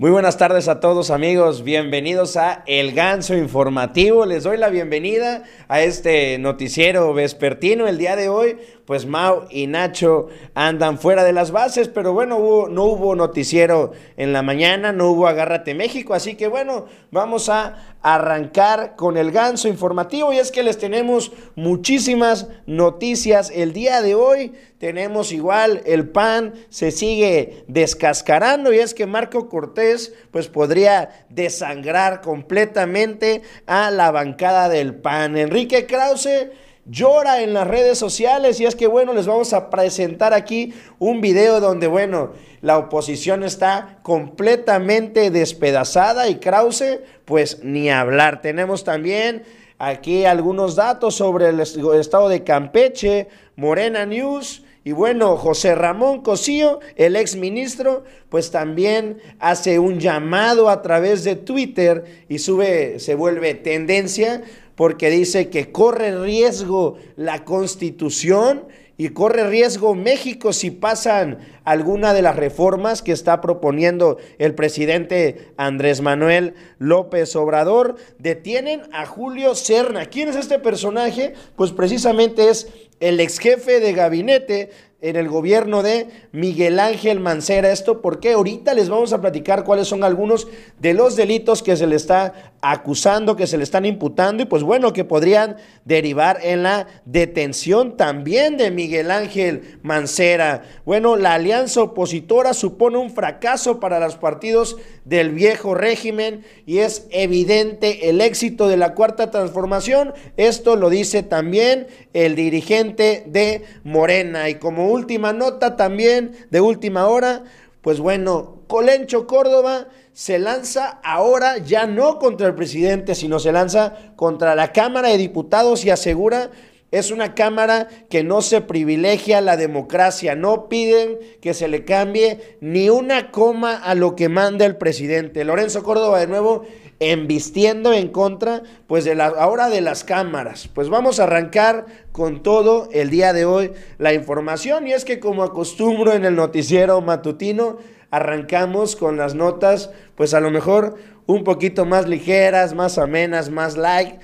[0.00, 4.24] Muy buenas tardes a todos amigos, bienvenidos a El Ganso Informativo.
[4.24, 8.56] Les doy la bienvenida a este noticiero vespertino el día de hoy.
[8.86, 12.38] Pues Mau y Nacho andan fuera de las bases, pero bueno,
[12.70, 17.98] no hubo noticiero en la mañana, no hubo Agárrate México, así que bueno, vamos a
[18.00, 24.14] arrancar con el ganso informativo y es que les tenemos muchísimas noticias el día de
[24.14, 24.54] hoy.
[24.80, 32.22] Tenemos igual el PAN se sigue descascarando y es que Marco Cortés pues podría desangrar
[32.22, 35.36] completamente a la bancada del PAN.
[35.36, 36.48] Enrique Krause
[36.86, 41.20] llora en las redes sociales y es que bueno, les vamos a presentar aquí un
[41.20, 48.40] video donde bueno, la oposición está completamente despedazada y Krause pues ni hablar.
[48.40, 49.42] Tenemos también
[49.78, 54.64] aquí algunos datos sobre el estado de Campeche, Morena News.
[54.82, 61.22] Y bueno, José Ramón Cosío, el ex ministro, pues también hace un llamado a través
[61.22, 64.42] de Twitter y sube, se vuelve tendencia
[64.76, 68.64] porque dice que corre riesgo la constitución
[69.00, 75.52] y corre riesgo México si pasan alguna de las reformas que está proponiendo el presidente
[75.56, 77.96] Andrés Manuel López Obrador.
[78.18, 80.04] Detienen a Julio Serna.
[80.04, 81.32] ¿Quién es este personaje?
[81.56, 82.68] Pues precisamente es
[83.00, 84.68] el ex jefe de gabinete
[85.02, 87.72] en el gobierno de Miguel Ángel Mancera.
[87.72, 91.86] Esto porque ahorita les vamos a platicar cuáles son algunos de los delitos que se
[91.86, 96.62] le está acusando, que se le están imputando y pues bueno, que podrían derivar en
[96.62, 100.62] la detención también de Miguel Ángel Mancera.
[100.84, 107.06] Bueno, la alianza opositora supone un fracaso para los partidos del viejo régimen y es
[107.10, 110.12] evidente el éxito de la cuarta transformación.
[110.36, 117.06] Esto lo dice también el dirigente de Morena y como última nota también de última
[117.06, 117.44] hora,
[117.80, 123.94] pues bueno, Colencho Córdoba se lanza ahora ya no contra el presidente, sino se lanza
[124.16, 126.50] contra la Cámara de Diputados y asegura
[126.90, 132.58] es una Cámara que no se privilegia la democracia, no piden que se le cambie
[132.60, 135.44] ni una coma a lo que manda el presidente.
[135.44, 136.64] Lorenzo Córdoba de nuevo
[137.00, 140.68] embistiendo en contra pues de la ahora de las cámaras.
[140.68, 145.18] Pues vamos a arrancar con todo el día de hoy la información y es que
[145.18, 147.78] como acostumbro en el noticiero matutino
[148.10, 150.96] arrancamos con las notas pues a lo mejor
[151.26, 154.16] un poquito más ligeras, más amenas, más light.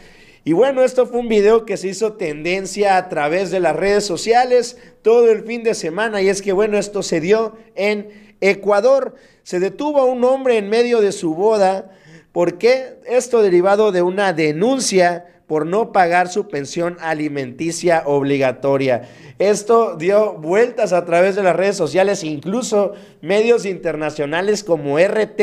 [0.45, 4.05] Y bueno, esto fue un video que se hizo tendencia a través de las redes
[4.05, 9.15] sociales todo el fin de semana y es que bueno, esto se dio en Ecuador.
[9.45, 11.91] Se detuvo a un hombre en medio de su boda
[12.37, 12.99] ¿Por qué?
[13.07, 19.09] Esto derivado de una denuncia por no pagar su pensión alimenticia obligatoria.
[19.39, 22.93] Esto dio vueltas a través de las redes sociales, incluso
[23.23, 25.41] medios internacionales como RT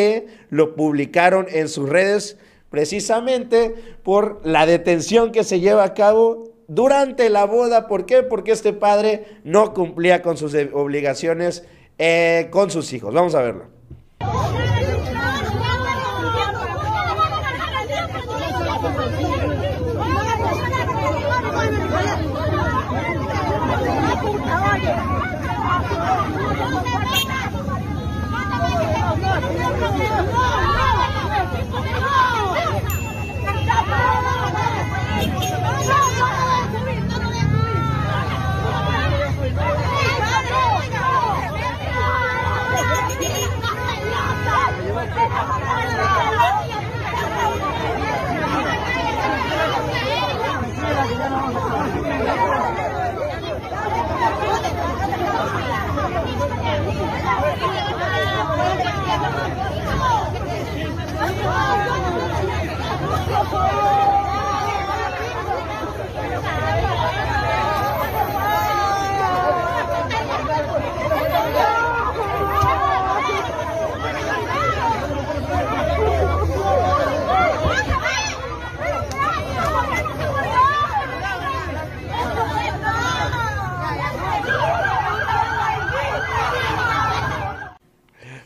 [0.51, 2.37] lo publicaron en sus redes
[2.69, 3.73] precisamente
[4.03, 7.87] por la detención que se lleva a cabo durante la boda.
[7.87, 8.21] ¿Por qué?
[8.21, 11.63] Porque este padre no cumplía con sus obligaciones
[11.97, 13.11] eh, con sus hijos.
[13.15, 13.65] Vamos a verlo.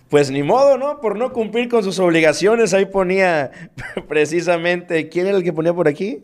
[0.09, 1.01] Pues ni modo, ¿no?
[1.01, 3.51] Por no cumplir con sus obligaciones, ahí ponía
[4.07, 6.23] precisamente, ¿quién era el que ponía por aquí?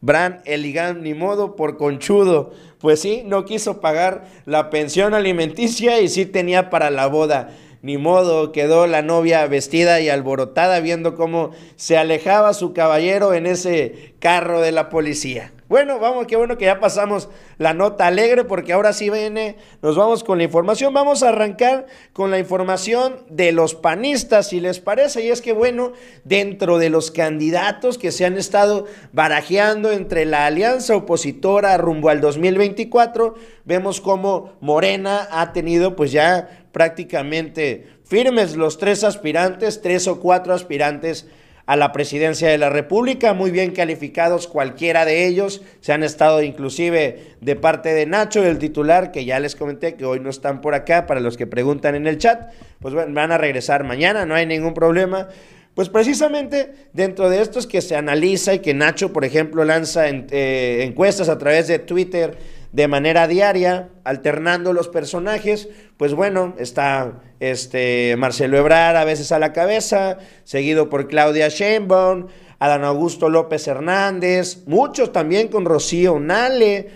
[0.00, 2.52] Bran Eligán, ni modo, por conchudo.
[2.78, 7.50] Pues sí, no quiso pagar la pensión alimenticia y sí tenía para la boda.
[7.82, 13.46] Ni modo, quedó la novia vestida y alborotada viendo cómo se alejaba su caballero en
[13.46, 15.52] ese carro de la policía.
[15.68, 17.28] Bueno, vamos, qué bueno que ya pasamos
[17.58, 20.94] la nota alegre porque ahora sí viene, nos vamos con la información.
[20.94, 25.24] Vamos a arrancar con la información de los panistas, si les parece.
[25.24, 25.92] Y es que, bueno,
[26.22, 32.20] dentro de los candidatos que se han estado barajeando entre la alianza opositora rumbo al
[32.20, 33.34] 2024,
[33.64, 40.54] vemos como Morena ha tenido pues ya prácticamente firmes los tres aspirantes, tres o cuatro
[40.54, 41.26] aspirantes
[41.66, 46.42] a la presidencia de la República, muy bien calificados cualquiera de ellos, se han estado
[46.42, 50.60] inclusive de parte de Nacho, el titular, que ya les comenté que hoy no están
[50.60, 54.24] por acá, para los que preguntan en el chat, pues bueno, van a regresar mañana,
[54.26, 55.28] no hay ningún problema.
[55.74, 60.84] Pues precisamente dentro de estos que se analiza y que Nacho, por ejemplo, lanza eh,
[60.84, 62.38] encuestas a través de Twitter,
[62.72, 69.38] de manera diaria, alternando los personajes, pues bueno, está este Marcelo Ebrard a veces a
[69.38, 72.26] la cabeza, seguido por Claudia Sheinbaum,
[72.58, 76.90] Adán Augusto López Hernández, muchos también con Rocío Nale,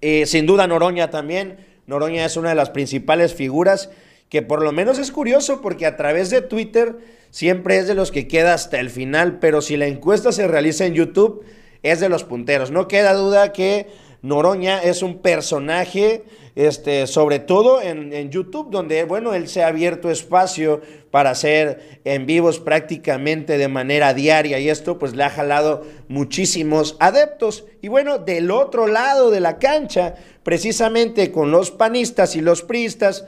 [0.00, 3.90] eh, sin duda Noroña también, Noroña es una de las principales figuras
[4.28, 6.96] que por lo menos es curioso porque a través de Twitter
[7.30, 10.86] siempre es de los que queda hasta el final, pero si la encuesta se realiza
[10.86, 11.44] en YouTube
[11.82, 13.88] es de los punteros, no queda duda que
[14.24, 16.24] Noroña es un personaje,
[16.54, 20.80] este, sobre todo en, YouTube, donde, bueno, él se ha abierto espacio
[21.10, 26.96] para hacer en vivos prácticamente de manera diaria y esto pues le ha jalado muchísimos
[27.00, 27.66] adeptos.
[27.82, 33.26] Y bueno, del otro lado de la cancha, precisamente con los panistas y los priistas,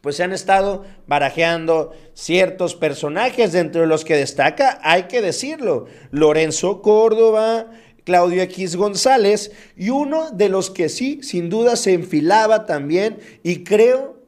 [0.00, 5.86] pues se han estado barajeando ciertos personajes dentro de los que destaca, hay que decirlo,
[6.10, 7.68] Lorenzo Córdoba,
[8.04, 13.64] Claudio X González, y uno de los que sí, sin duda, se enfilaba también, y
[13.64, 14.18] creo,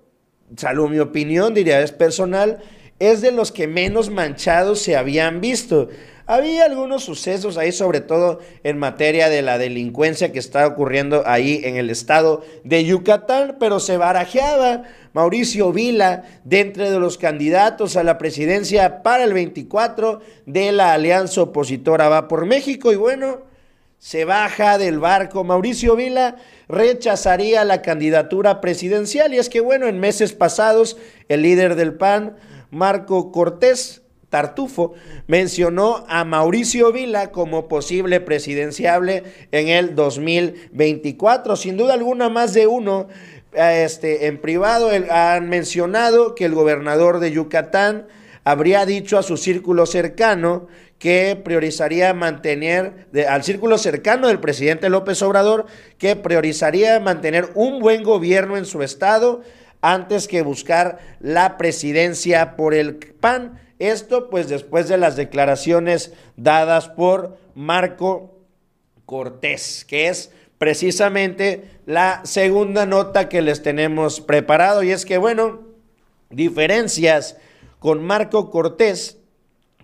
[0.57, 2.63] salvo mi opinión, diría es personal,
[2.99, 5.89] es de los que menos manchados se habían visto.
[6.29, 11.61] Había algunos sucesos ahí, sobre todo en materia de la delincuencia que está ocurriendo ahí
[11.63, 14.83] en el estado de Yucatán, pero se barajeaba
[15.13, 21.43] Mauricio Vila dentro de los candidatos a la presidencia para el 24 de la alianza
[21.43, 22.91] opositora Va por México.
[22.93, 23.43] Y bueno,
[23.99, 25.45] se baja del barco.
[25.45, 26.37] Mauricio Vila
[26.69, 30.97] rechazaría la candidatura presidencial y es que bueno, en meses pasados
[31.29, 32.37] el líder del PAN,
[32.71, 34.95] Marco Cortés Tartufo,
[35.27, 39.23] mencionó a Mauricio Vila como posible presidenciable
[39.53, 41.57] en el 2024.
[41.57, 43.09] Sin duda alguna, más de uno
[43.53, 48.07] este, en privado han mencionado que el gobernador de Yucatán
[48.45, 55.21] habría dicho a su círculo cercano que priorizaría mantener, al círculo cercano del presidente López
[55.23, 55.67] Obrador,
[55.99, 59.43] que priorizaría mantener un buen gobierno en su estado
[59.83, 63.61] antes que buscar la presidencia por el PAN.
[63.79, 68.41] Esto pues después de las declaraciones dadas por Marco
[69.05, 74.83] Cortés, que es precisamente la segunda nota que les tenemos preparado.
[74.83, 75.61] Y es que, bueno,
[76.31, 77.37] diferencias
[77.79, 79.19] con Marco Cortés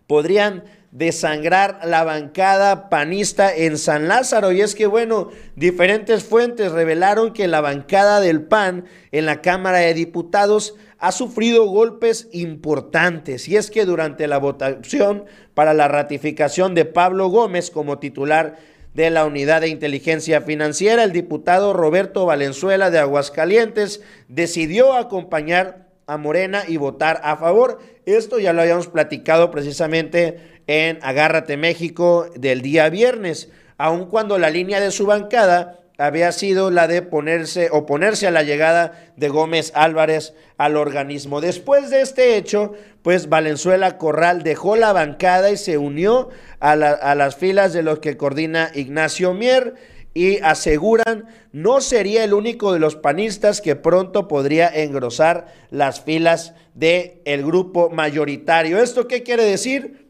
[0.06, 4.52] podrían desangrar la bancada panista en San Lázaro.
[4.52, 9.78] Y es que, bueno, diferentes fuentes revelaron que la bancada del PAN en la Cámara
[9.78, 13.48] de Diputados ha sufrido golpes importantes.
[13.48, 18.56] Y es que durante la votación para la ratificación de Pablo Gómez como titular
[18.94, 26.18] de la Unidad de Inteligencia Financiera, el diputado Roberto Valenzuela de Aguascalientes decidió acompañar a
[26.18, 27.78] Morena y votar a favor.
[28.04, 34.50] Esto ya lo habíamos platicado precisamente en Agárrate México del día viernes, aun cuando la
[34.50, 39.72] línea de su bancada había sido la de ponerse oponerse a la llegada de Gómez
[39.74, 41.40] Álvarez al organismo.
[41.40, 47.14] Después de este hecho, pues Valenzuela Corral dejó la bancada y se unió a, a
[47.14, 49.74] las filas de los que coordina Ignacio Mier
[50.14, 56.54] y aseguran no sería el único de los panistas que pronto podría engrosar las filas
[56.74, 58.80] del el grupo mayoritario.
[58.80, 60.01] ¿Esto qué quiere decir?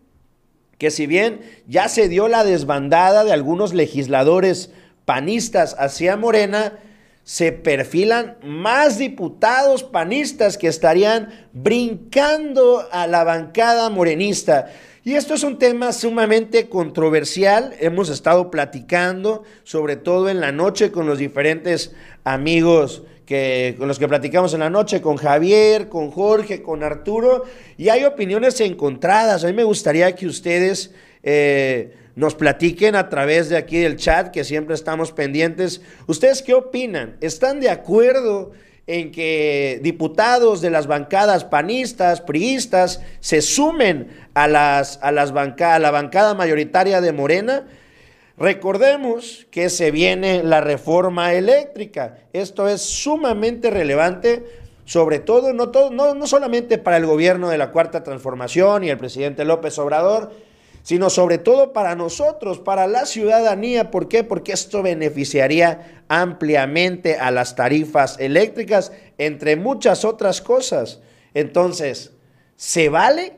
[0.82, 4.72] Que si bien ya se dio la desbandada de algunos legisladores
[5.04, 6.80] panistas hacia Morena,
[7.22, 14.72] se perfilan más diputados panistas que estarían brincando a la bancada morenista.
[15.04, 17.76] Y esto es un tema sumamente controversial.
[17.78, 23.98] Hemos estado platicando, sobre todo en la noche, con los diferentes amigos que, con los
[23.98, 27.44] que platicamos en la noche, con Javier, con Jorge, con Arturo,
[27.76, 29.44] y hay opiniones encontradas.
[29.44, 34.30] A mí me gustaría que ustedes eh, nos platiquen a través de aquí del chat,
[34.30, 35.80] que siempre estamos pendientes.
[36.06, 37.16] ¿Ustedes qué opinan?
[37.20, 38.52] ¿Están de acuerdo?
[38.86, 45.78] en que diputados de las bancadas panistas, priistas, se sumen a, las, a, las a
[45.78, 47.64] la bancada mayoritaria de Morena.
[48.38, 52.18] Recordemos que se viene la reforma eléctrica.
[52.32, 54.44] Esto es sumamente relevante,
[54.84, 58.90] sobre todo, no, todo, no, no solamente para el gobierno de la Cuarta Transformación y
[58.90, 60.32] el presidente López Obrador,
[60.82, 63.90] sino sobre todo para nosotros, para la ciudadanía.
[63.90, 64.24] ¿Por qué?
[64.24, 71.00] Porque esto beneficiaría ampliamente a las tarifas eléctricas, entre muchas otras cosas.
[71.34, 72.12] Entonces,
[72.56, 73.34] ¿se vale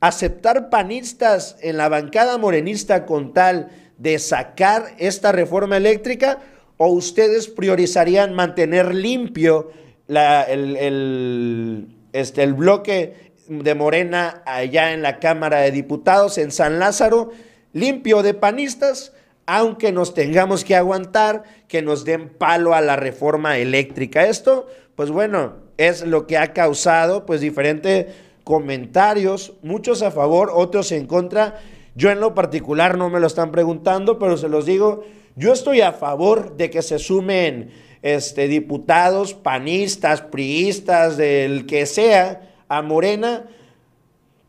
[0.00, 6.38] aceptar panistas en la bancada morenista con tal de sacar esta reforma eléctrica?
[6.76, 9.70] ¿O ustedes priorizarían mantener limpio
[10.08, 17.30] el, este, el bloque de Morena allá en la Cámara de Diputados en San Lázaro,
[17.72, 19.12] limpio de panistas,
[19.46, 24.26] aunque nos tengamos que aguantar que nos den palo a la reforma eléctrica.
[24.26, 28.06] Esto, pues bueno, es lo que ha causado pues diferentes
[28.42, 31.60] comentarios, muchos a favor, otros en contra.
[31.94, 35.04] Yo en lo particular no me lo están preguntando, pero se los digo,
[35.36, 37.70] yo estoy a favor de que se sumen
[38.02, 43.44] este, diputados, panistas, priistas, del que sea, a Morena.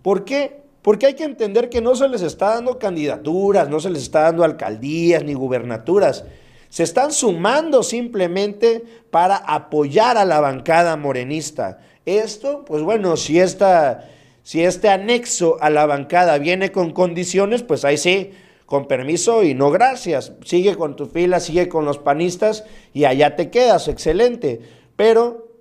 [0.02, 0.62] ¿Por qué?
[0.82, 4.22] Porque hay que entender que no se les está dando candidaturas, no se les está
[4.22, 6.26] dando alcaldías ni gubernaturas.
[6.70, 11.80] Se están sumando simplemente para apoyar a la bancada morenista.
[12.06, 14.10] Esto, pues bueno, si, esta,
[14.46, 18.30] si este anexo a la bancada viene con condiciones, pues ahí sí,
[18.68, 20.34] con permiso y no gracias.
[20.46, 24.62] Sigue con tu fila, sigue con los panistas y allá te quedas, excelente.
[24.96, 25.52] Pero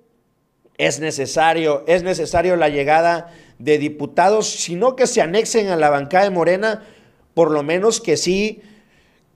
[0.77, 6.25] es necesario, es necesario la llegada de diputados, sino que se anexen a la bancada
[6.25, 6.83] de Morena,
[7.33, 8.61] por lo menos que sí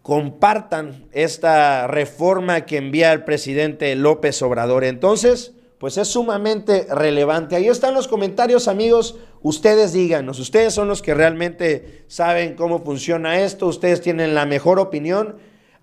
[0.03, 4.83] compartan esta reforma que envía el presidente López Obrador.
[4.83, 7.55] Entonces, pues es sumamente relevante.
[7.55, 9.17] Ahí están los comentarios, amigos.
[9.41, 14.79] Ustedes díganos, ustedes son los que realmente saben cómo funciona esto, ustedes tienen la mejor
[14.79, 15.37] opinión.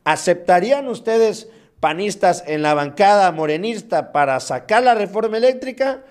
[0.04, 1.48] ¿Aceptarían ustedes
[1.80, 6.02] panistas en la bancada morenista para sacar la reforma eléctrica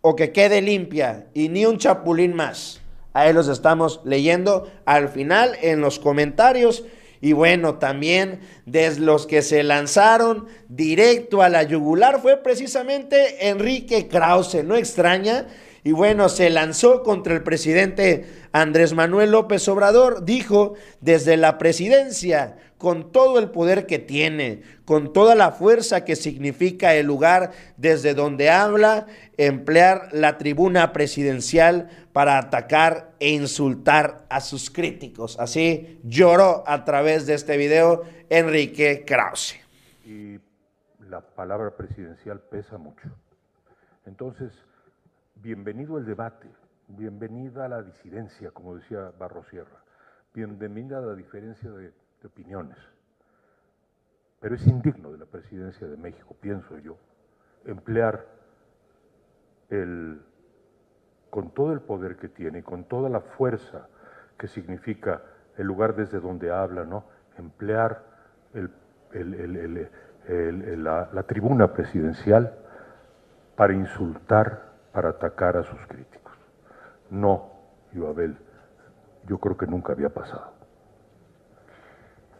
[0.00, 2.80] o que quede limpia y ni un chapulín más.
[3.12, 6.84] Ahí los estamos leyendo al final en los comentarios.
[7.20, 14.06] Y bueno, también desde los que se lanzaron directo a la yugular fue precisamente Enrique
[14.06, 15.46] Krause, no extraña.
[15.86, 22.56] Y bueno, se lanzó contra el presidente Andrés Manuel López Obrador, dijo desde la presidencia,
[22.76, 28.14] con todo el poder que tiene, con toda la fuerza que significa el lugar desde
[28.14, 35.38] donde habla, emplear la tribuna presidencial para atacar e insultar a sus críticos.
[35.38, 39.54] Así lloró a través de este video Enrique Krause.
[40.04, 40.40] Y
[41.08, 43.08] la palabra presidencial pesa mucho.
[44.04, 44.65] Entonces,
[45.46, 46.48] bienvenido el debate,
[46.88, 49.80] bienvenida la disidencia, como decía Barrosierra,
[50.34, 51.92] bienvenida la diferencia de
[52.24, 52.76] opiniones.
[54.40, 56.98] Pero es indigno de la presidencia de México, pienso yo,
[57.64, 58.26] emplear
[59.70, 60.20] el,
[61.30, 63.86] con todo el poder que tiene, con toda la fuerza
[64.36, 65.22] que significa
[65.56, 67.04] el lugar desde donde habla, ¿no?
[67.38, 68.04] emplear
[71.12, 72.52] la tribuna presidencial
[73.54, 76.32] para insultar, para atacar a sus críticos.
[77.10, 77.50] No,
[78.08, 78.34] Abel,
[79.26, 80.52] yo creo que nunca había pasado.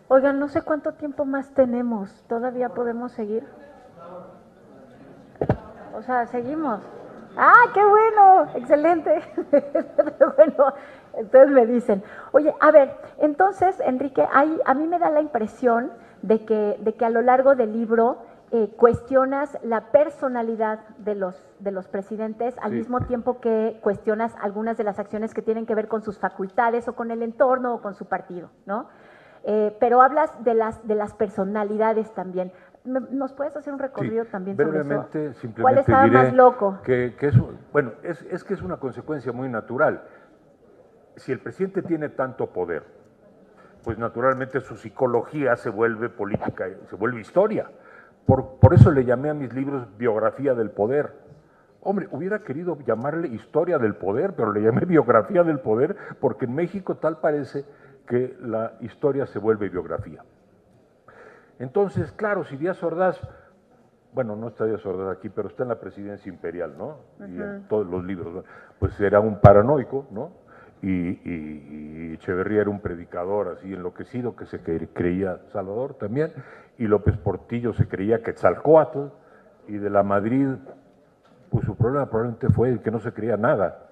[0.09, 2.25] Oigan, no sé cuánto tiempo más tenemos.
[2.31, 3.47] ¿Todavía podemos seguir?
[5.95, 6.81] O sea, seguimos.
[7.37, 9.21] Ah, qué bueno, excelente.
[10.37, 10.73] bueno,
[11.13, 15.93] entonces me dicen, oye, a ver, entonces, Enrique, hay, a mí me da la impresión
[16.23, 18.23] de que, de que a lo largo del libro
[18.53, 24.77] eh, cuestionas la personalidad de los, de los presidentes al mismo tiempo que cuestionas algunas
[24.77, 27.83] de las acciones que tienen que ver con sus facultades o con el entorno o
[27.83, 28.89] con su partido, ¿no?
[29.43, 32.53] Eh, pero hablas de las, de las personalidades también.
[32.85, 35.35] ¿Nos puedes hacer un recorrido también sobre eso?
[35.41, 36.79] Simplemente ¿Cuál estaba más loco?
[36.85, 37.33] Que, que
[37.73, 40.03] bueno, es, es que es una consecuencia muy natural.
[41.17, 42.85] Si el presidente tiene tanto poder,
[43.83, 47.71] pues naturalmente su psicología se vuelve política, se vuelve historia.
[48.27, 51.15] Por, por, eso le llamé a mis libros biografía del poder.
[51.81, 56.55] Hombre, hubiera querido llamarle historia del poder, pero le llamé biografía del poder porque en
[56.55, 57.65] México tal parece
[58.07, 60.23] que la historia se vuelve biografía.
[61.59, 63.21] Entonces, claro, si Díaz Ordaz,
[64.13, 66.99] bueno, no está Díaz Ordaz aquí, pero está en la presidencia imperial, ¿no?
[67.21, 68.45] Y en todos los libros,
[68.79, 70.46] pues era un paranoico, ¿no?
[70.83, 76.33] Y, Echeverría era un predicador así enloquecido que se creía Salvador también,
[76.79, 79.09] y López Portillo se creía Quetzalcoatl,
[79.69, 80.49] y de la Madrid,
[81.51, 83.83] pues su problema probablemente fue el que no se creía nada.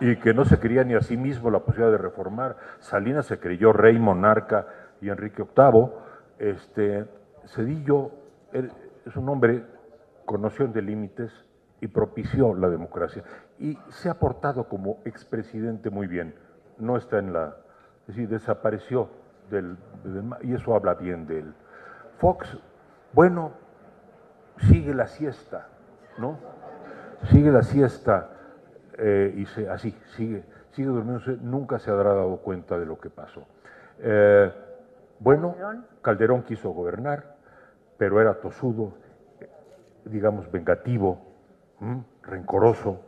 [0.00, 2.56] y que no se quería ni a sí mismo la posibilidad de reformar.
[2.80, 4.66] Salinas se creyó rey, monarca
[5.00, 5.90] y Enrique VIII.
[6.40, 7.06] Este,
[7.46, 8.10] Cedillo
[8.52, 9.62] es un hombre
[10.24, 11.32] con noción de límites
[11.84, 13.22] y propició la democracia.
[13.58, 16.34] Y se ha portado como expresidente muy bien.
[16.78, 17.56] No está en la...
[18.08, 19.10] Es decir, desapareció
[19.50, 19.76] del,
[20.40, 21.54] y eso habla bien de él.
[22.16, 22.56] Fox,
[23.12, 23.52] bueno,
[24.56, 25.68] sigue la siesta,
[26.16, 26.38] ¿no?
[27.30, 28.30] Sigue la siesta
[28.96, 33.10] eh, y se, así, sigue, sigue durmiéndose, nunca se habrá dado cuenta de lo que
[33.10, 33.46] pasó.
[33.98, 34.50] Eh,
[35.20, 35.54] bueno,
[36.00, 37.36] Calderón quiso gobernar,
[37.98, 38.94] pero era tosudo,
[40.06, 41.33] digamos, vengativo,
[42.22, 43.00] rencoroso.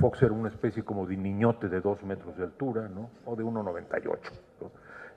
[0.00, 3.10] Fox era una especie como de niñote de dos metros de altura, ¿no?
[3.24, 4.18] O de 1,98.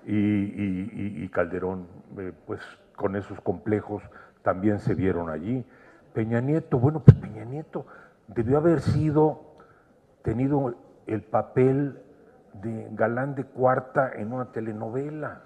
[0.06, 2.62] Y, Calderón, eh, pues
[2.96, 4.04] con esos complejos
[4.42, 5.66] también se vieron allí.
[6.14, 7.86] Peña Nieto, bueno, pues Peña Nieto
[8.28, 9.56] debió haber sido,
[10.24, 10.76] tenido
[11.08, 12.02] el papel
[12.54, 15.42] de galán de cuarta en una telenovela.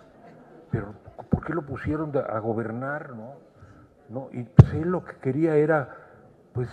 [0.71, 0.93] Pero
[1.29, 3.35] ¿por qué lo pusieron a gobernar, no?
[4.09, 4.29] ¿No?
[4.31, 5.95] Y pues él lo que quería era,
[6.53, 6.69] pues,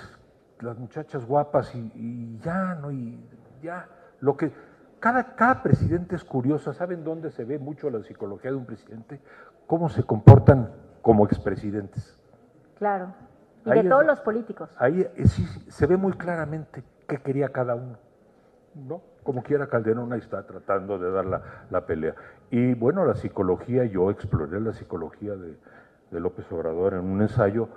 [0.60, 2.90] las muchachas guapas y, ya, ¿no?
[2.90, 3.18] Y
[3.62, 3.88] ya,
[4.20, 4.52] lo que...
[5.00, 9.18] Cada, cada presidente es curioso, ¿saben dónde se ve mucho la psicología de un presidente?
[9.66, 10.70] Cómo se comportan
[11.00, 12.18] como expresidentes.
[12.76, 13.14] Claro.
[13.64, 14.70] Y de todos los políticos.
[14.78, 17.98] Ahí eh, sí, se ve muy claramente qué quería cada uno.
[18.74, 19.02] ¿No?
[19.22, 21.26] Como quiera Calderón ahí está tratando de dar
[21.70, 22.14] la, pelea.
[22.50, 25.56] Y bueno, la psicología, yo exploré la psicología de,
[26.18, 27.68] López Obrador en un ensayo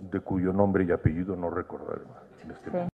[0.00, 2.02] de cuyo nombre y apellido no recordaré.
[2.50, 2.90] Este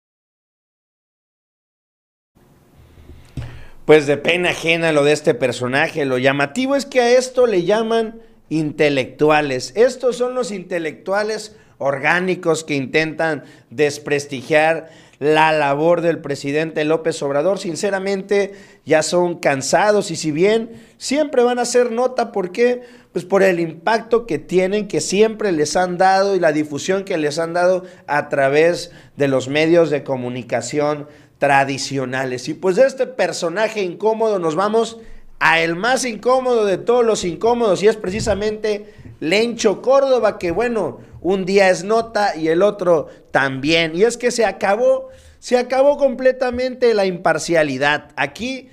[3.90, 6.04] pues de pena ajena lo de este personaje.
[6.04, 9.72] Lo llamativo es que a esto le llaman intelectuales.
[9.74, 17.58] Estos son los intelectuales orgánicos que intentan desprestigiar la labor del presidente López Obrador.
[17.58, 18.52] Sinceramente,
[18.84, 22.82] ya son cansados y si bien siempre van a hacer nota, ¿por qué?
[23.12, 27.18] Pues por el impacto que tienen, que siempre les han dado y la difusión que
[27.18, 32.48] les han dado a través de los medios de comunicación tradicionales.
[32.48, 34.98] Y pues de este personaje incómodo nos vamos
[35.40, 41.00] a el más incómodo de todos los incómodos y es precisamente Lencho Córdoba, que bueno,
[41.20, 43.96] un día es nota y el otro también.
[43.96, 48.10] Y es que se acabó, se acabó completamente la imparcialidad.
[48.16, 48.70] Aquí,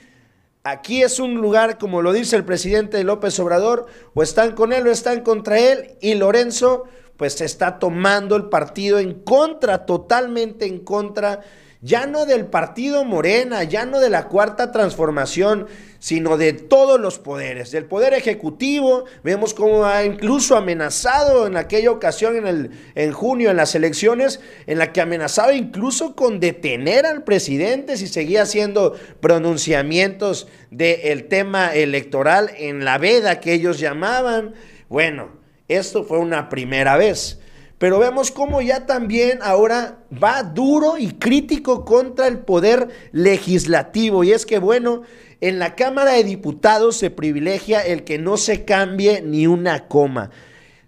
[0.70, 4.88] aquí es un lugar, como lo dice el presidente López Obrador, o están con él
[4.88, 6.86] o están contra él, y Lorenzo
[7.18, 11.42] pues está tomando el partido en contra, totalmente en contra
[11.82, 15.68] ya no del partido Morena, ya no de la cuarta transformación,
[16.00, 19.06] sino de todos los poderes, del poder ejecutivo.
[19.24, 24.40] Vemos cómo ha incluso amenazado en aquella ocasión, en, el, en junio, en las elecciones,
[24.66, 31.74] en la que amenazaba incluso con detener al presidente si seguía haciendo pronunciamientos del tema
[31.74, 34.54] electoral en la veda que ellos llamaban.
[34.90, 35.30] Bueno,
[35.68, 37.40] esto fue una primera vez.
[37.78, 44.24] Pero vemos cómo ya también ahora va duro y crítico contra el poder legislativo.
[44.24, 45.04] Y es que, bueno,
[45.42, 50.32] en la Cámara de Diputados se privilegia el que no se cambie ni una coma.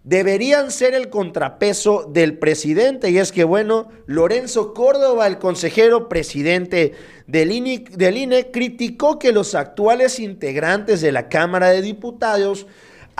[0.03, 3.11] Deberían ser el contrapeso del presidente.
[3.11, 6.93] Y es que, bueno, Lorenzo Córdoba, el consejero presidente
[7.27, 12.65] del INE, del INE criticó que los actuales integrantes de la Cámara de Diputados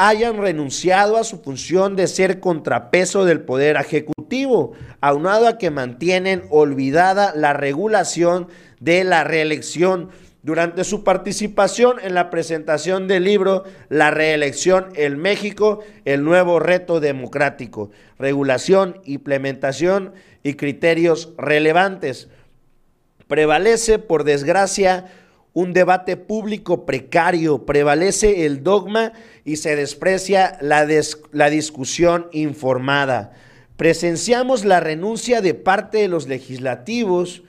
[0.02, 6.44] hayan renunciado a su función de ser contrapeso del poder ejecutivo, aunado a que mantienen
[6.50, 8.48] olvidada la regulación
[8.80, 10.10] de la reelección.
[10.42, 17.02] Durante su participación en la presentación del libro La reelección en México, el nuevo reto
[17.02, 22.30] democrático, regulación, implementación y criterios relevantes.
[23.28, 25.08] Prevalece, por desgracia,
[25.54, 29.14] un debate público precario, prevalece el dogma
[29.50, 30.88] y se desprecia la,
[31.32, 33.34] la, discusión informada.
[33.78, 37.42] Presenciamos la renuncia de parte de los legislativos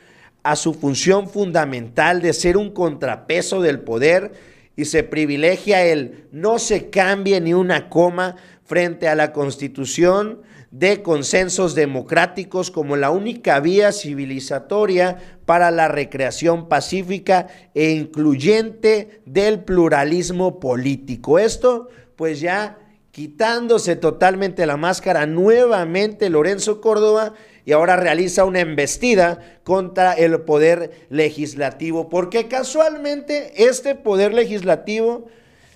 [0.42, 4.32] a su función fundamental de ser un contrapeso del poder
[4.76, 11.02] y se privilegia el no se cambie ni una coma frente a la constitución de
[11.02, 20.60] consensos democráticos como la única vía civilizatoria para la recreación pacífica e incluyente del pluralismo
[20.60, 21.38] político.
[21.38, 22.78] Esto, pues ya
[23.10, 31.06] quitándose totalmente la máscara nuevamente Lorenzo Córdoba y ahora realiza una embestida contra el poder
[31.10, 35.26] legislativo, porque casualmente este poder legislativo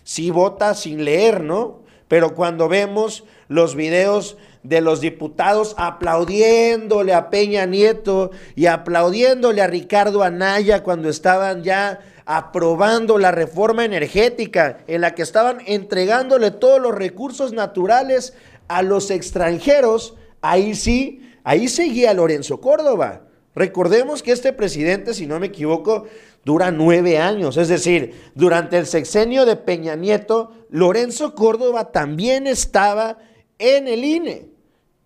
[0.05, 1.83] sí vota sin leer, ¿no?
[2.07, 9.67] Pero cuando vemos los videos de los diputados aplaudiéndole a Peña Nieto y aplaudiéndole a
[9.67, 16.81] Ricardo Anaya cuando estaban ya aprobando la reforma energética, en la que estaban entregándole todos
[16.81, 18.33] los recursos naturales
[18.67, 23.21] a los extranjeros, ahí sí, ahí seguía Lorenzo Córdoba.
[23.55, 26.07] Recordemos que este presidente, si no me equivoco,
[26.47, 27.59] dura nueve años.
[27.59, 33.19] Es decir, durante el sexenio de Peña Nieto, Lorenzo Córdoba también estaba
[33.59, 34.54] en el INE.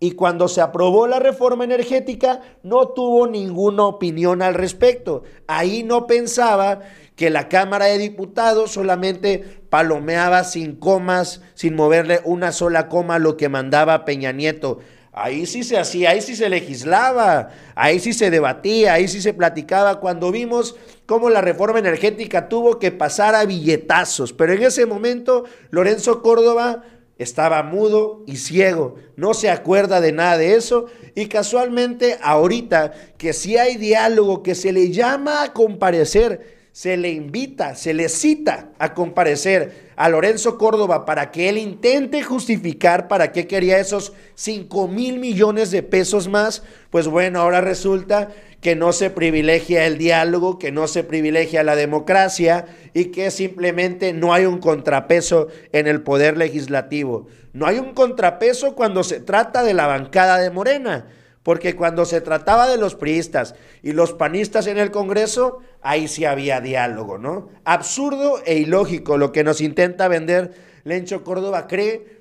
[0.01, 5.23] Y cuando se aprobó la reforma energética, no tuvo ninguna opinión al respecto.
[5.47, 6.79] Ahí no pensaba
[7.17, 13.35] que la Cámara de Diputados solamente palomeaba sin comas, sin moverle una sola coma lo
[13.35, 14.79] que mandaba Peña Nieto.
[15.11, 19.33] Ahí sí se hacía, ahí sí se legislaba, ahí sí se debatía, ahí sí se
[19.33, 19.99] platicaba.
[19.99, 25.43] Cuando vimos cómo la reforma energética tuvo que pasar a billetazos, pero en ese momento
[25.71, 26.83] Lorenzo Córdoba
[27.19, 30.87] estaba mudo y ciego, no se acuerda de nada de eso.
[31.13, 37.09] Y casualmente ahorita que si hay diálogo, que se le llama a comparecer, se le
[37.09, 43.31] invita, se le cita a comparecer a Lorenzo Córdoba para que él intente justificar para
[43.31, 48.29] qué quería esos 5 mil millones de pesos más, pues bueno, ahora resulta
[48.61, 54.13] que no se privilegia el diálogo, que no se privilegia la democracia y que simplemente
[54.13, 57.27] no hay un contrapeso en el poder legislativo.
[57.53, 61.07] No hay un contrapeso cuando se trata de la bancada de Morena
[61.43, 66.25] porque cuando se trataba de los priistas y los panistas en el Congreso, ahí sí
[66.25, 67.49] había diálogo, ¿no?
[67.63, 71.67] Absurdo e ilógico lo que nos intenta vender Lencho Córdoba.
[71.67, 72.19] Cree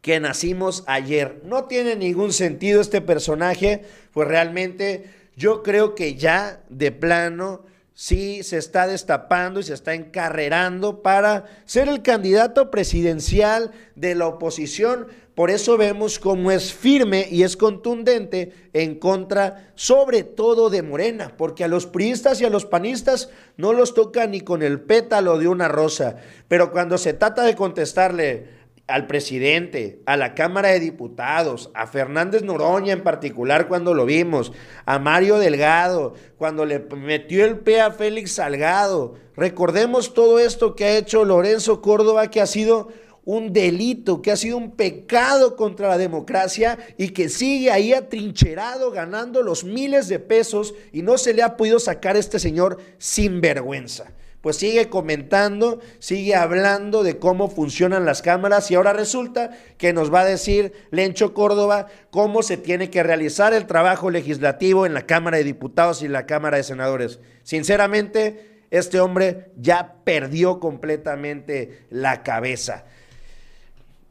[0.00, 1.42] que nacimos ayer.
[1.44, 7.64] No tiene ningún sentido este personaje, pues realmente yo creo que ya de plano
[7.94, 14.26] sí se está destapando y se está encarrerando para ser el candidato presidencial de la
[14.26, 15.08] oposición.
[15.40, 21.32] Por eso vemos cómo es firme y es contundente en contra, sobre todo de Morena,
[21.38, 25.38] porque a los priistas y a los panistas no los toca ni con el pétalo
[25.38, 26.16] de una rosa.
[26.46, 28.48] Pero cuando se trata de contestarle
[28.86, 34.52] al presidente, a la Cámara de Diputados, a Fernández Noroña en particular cuando lo vimos,
[34.84, 39.14] a Mario Delgado, cuando le metió el pie a Félix Salgado.
[39.36, 42.88] Recordemos todo esto que ha hecho Lorenzo Córdoba, que ha sido
[43.24, 48.90] un delito, que ha sido un pecado contra la democracia y que sigue ahí atrincherado
[48.90, 52.78] ganando los miles de pesos y no se le ha podido sacar a este señor
[52.98, 59.50] sin vergüenza pues sigue comentando, sigue hablando de cómo funcionan las cámaras y ahora resulta
[59.76, 64.86] que nos va a decir Lencho Córdoba cómo se tiene que realizar el trabajo legislativo
[64.86, 67.20] en la Cámara de Diputados y la Cámara de Senadores.
[67.42, 72.86] Sinceramente, este hombre ya perdió completamente la cabeza.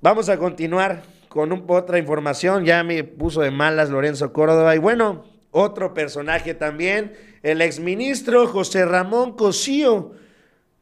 [0.02, 4.78] Vamos a continuar con un, otra información, ya me puso de malas Lorenzo Córdoba y
[4.78, 10.14] bueno, otro personaje también, el exministro José Ramón Cosío,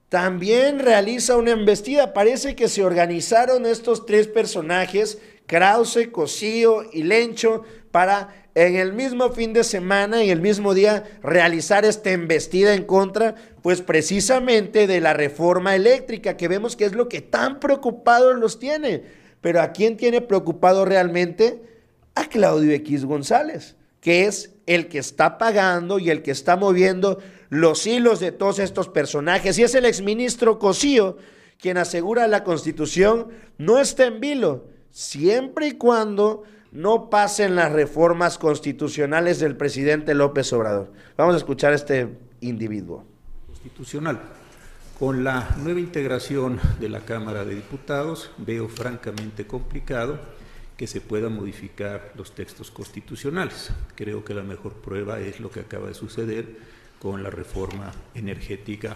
[0.09, 2.13] también realiza una embestida.
[2.13, 9.29] Parece que se organizaron estos tres personajes, Krause, Cosío y Lencho, para en el mismo
[9.29, 14.99] fin de semana, en el mismo día, realizar esta embestida en contra, pues precisamente de
[14.99, 19.03] la reforma eléctrica, que vemos que es lo que tan preocupados los tiene.
[19.41, 21.61] Pero ¿a quién tiene preocupado realmente?
[22.15, 27.19] A Claudio X González que es el que está pagando y el que está moviendo
[27.49, 29.57] los hilos de todos estos personajes.
[29.57, 31.17] Y es el exministro Cosío
[31.59, 38.37] quien asegura la constitución no está en vilo, siempre y cuando no pasen las reformas
[38.37, 40.91] constitucionales del presidente López Obrador.
[41.17, 43.05] Vamos a escuchar a este individuo.
[43.47, 44.19] Constitucional.
[44.99, 50.19] Con la nueva integración de la Cámara de Diputados veo francamente complicado
[50.75, 53.71] que se puedan modificar los textos constitucionales.
[53.95, 56.57] Creo que la mejor prueba es lo que acaba de suceder
[56.99, 58.95] con la reforma energética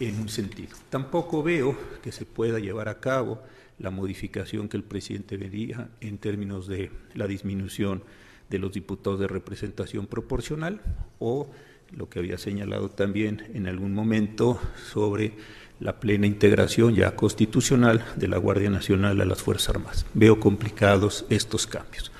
[0.00, 0.76] en un sentido.
[0.90, 3.42] Tampoco veo que se pueda llevar a cabo
[3.82, 8.02] la modificación que el presidente vería en términos de la disminución
[8.48, 10.80] de los diputados de representación proporcional
[11.18, 11.50] o
[11.90, 14.60] lo que había señalado también en algún momento
[14.92, 15.32] sobre
[15.80, 20.06] la plena integración ya constitucional de la Guardia Nacional a las Fuerzas Armadas.
[20.14, 22.12] Veo complicados estos cambios.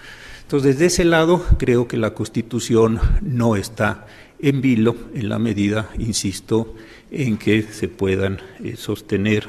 [0.42, 4.06] Entonces, desde ese lado, creo que la Constitución no está
[4.40, 6.74] en vilo en la medida, insisto,
[7.10, 9.46] en que se puedan eh, sostener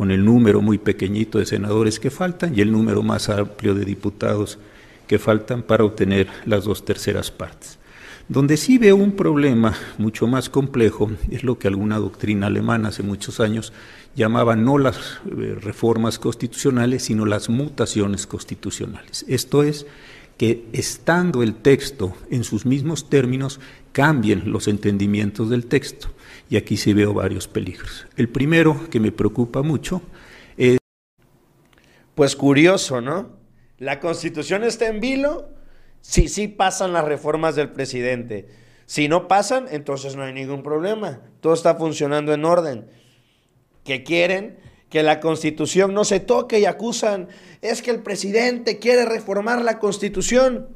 [0.00, 3.84] con el número muy pequeñito de senadores que faltan y el número más amplio de
[3.84, 4.58] diputados
[5.06, 7.78] que faltan para obtener las dos terceras partes.
[8.26, 13.02] Donde sí veo un problema mucho más complejo es lo que alguna doctrina alemana hace
[13.02, 13.74] muchos años
[14.16, 19.26] llamaba no las eh, reformas constitucionales, sino las mutaciones constitucionales.
[19.28, 19.84] Esto es,
[20.40, 23.60] que estando el texto en sus mismos términos,
[23.92, 26.08] cambien los entendimientos del texto.
[26.48, 28.06] Y aquí sí veo varios peligros.
[28.16, 30.00] El primero que me preocupa mucho
[30.56, 30.78] es...
[32.14, 33.36] Pues curioso, ¿no?
[33.76, 35.50] La constitución está en vilo
[36.00, 38.48] si sí pasan las reformas del presidente.
[38.86, 41.20] Si no pasan, entonces no hay ningún problema.
[41.40, 42.86] Todo está funcionando en orden.
[43.84, 44.56] ¿Qué quieren?
[44.90, 47.28] Que la constitución no se toque y acusan,
[47.62, 50.68] es que el presidente quiere reformar la constitución.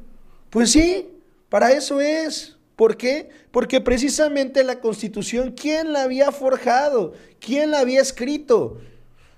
[0.49, 1.09] Pues sí,
[1.49, 2.57] para eso es.
[2.75, 3.29] ¿Por qué?
[3.51, 7.13] Porque precisamente la constitución, ¿quién la había forjado?
[7.39, 8.81] ¿Quién la había escrito?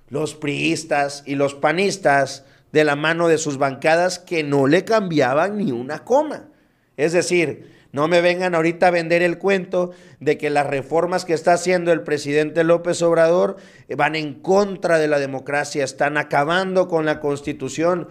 [0.09, 5.57] Los priistas y los panistas de la mano de sus bancadas que no le cambiaban
[5.57, 6.49] ni una coma.
[6.95, 11.33] Es decir, no me vengan ahorita a vender el cuento de que las reformas que
[11.33, 13.55] está haciendo el presidente López Obrador
[13.97, 18.07] van en contra de la democracia, están acabando con la constitución.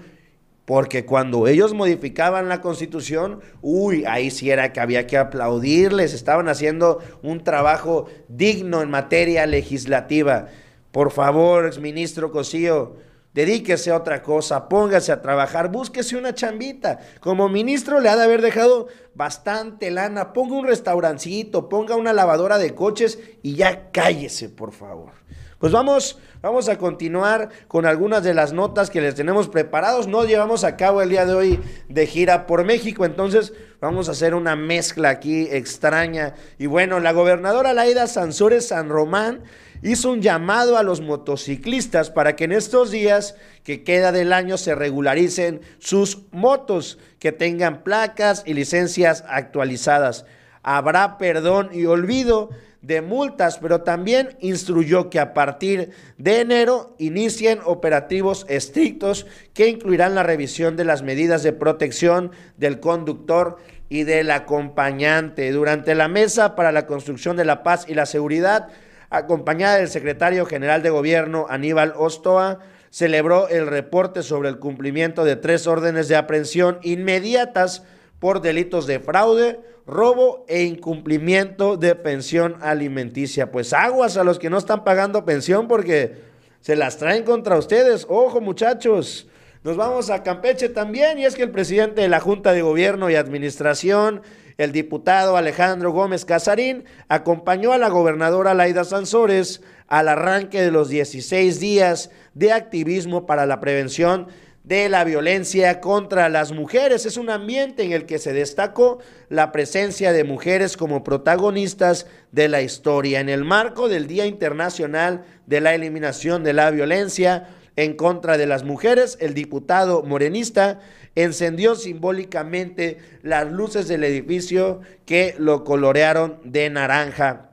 [0.65, 6.49] Porque cuando ellos modificaban la constitución, uy, ahí sí era que había que aplaudirles, estaban
[6.49, 10.49] haciendo un trabajo digno en materia legislativa.
[10.91, 12.97] Por favor, exministro Cosío,
[13.37, 16.99] dedíquese a otra cosa, póngase a trabajar, búsquese una chambita.
[17.21, 22.57] Como ministro le ha de haber dejado bastante lana, ponga un restaurancito, ponga una lavadora
[22.57, 25.13] de coches y ya cállese, por favor.
[25.59, 30.07] Pues vamos, vamos a continuar con algunas de las notas que les tenemos preparados.
[30.07, 34.13] No llevamos a cabo el día de hoy de gira por México, entonces vamos a
[34.13, 36.35] hacer una mezcla aquí extraña.
[36.59, 39.45] Y bueno, la gobernadora Laida Sansores San Román
[39.83, 44.59] hizo un llamado a los motociclistas para que en estos días que queda del año
[44.59, 50.25] se regularicen sus motos, que tengan placas y licencias actualizadas.
[50.63, 52.51] Habrá perdón y olvido
[52.83, 60.15] de multas, pero también instruyó que a partir de enero inicien operativos estrictos que incluirán
[60.15, 63.57] la revisión de las medidas de protección del conductor
[63.89, 65.51] y del acompañante.
[65.51, 68.69] Durante la mesa para la construcción de la paz y la seguridad,
[69.17, 75.37] acompañada del secretario general de gobierno Aníbal Ostoa, celebró el reporte sobre el cumplimiento de
[75.37, 77.83] tres órdenes de aprehensión inmediatas
[78.19, 83.53] por delitos de fraude, robo e incumplimiento de pensión alimenticia.
[83.53, 86.17] Pues aguas a los que no están pagando pensión porque
[86.61, 88.07] se las traen contra ustedes.
[88.09, 89.29] Ojo muchachos.
[89.63, 93.11] Nos vamos a Campeche también y es que el presidente de la Junta de Gobierno
[93.11, 94.23] y Administración
[94.59, 100.89] el diputado Alejandro Gómez Casarín acompañó a la gobernadora Laida Sansores al arranque de los
[100.89, 104.29] 16 días de activismo para la prevención
[104.65, 107.07] de la violencia contra las mujeres.
[107.07, 112.49] Es un ambiente en el que se destacó la presencia de mujeres como protagonistas de
[112.49, 113.21] la historia.
[113.21, 118.47] En el marco del Día Internacional de la Eliminación de la Violencia en contra de
[118.47, 120.81] las mujeres, el diputado morenista
[121.17, 127.51] encendió simbólicamente las luces del edificio que lo colorearon de naranja.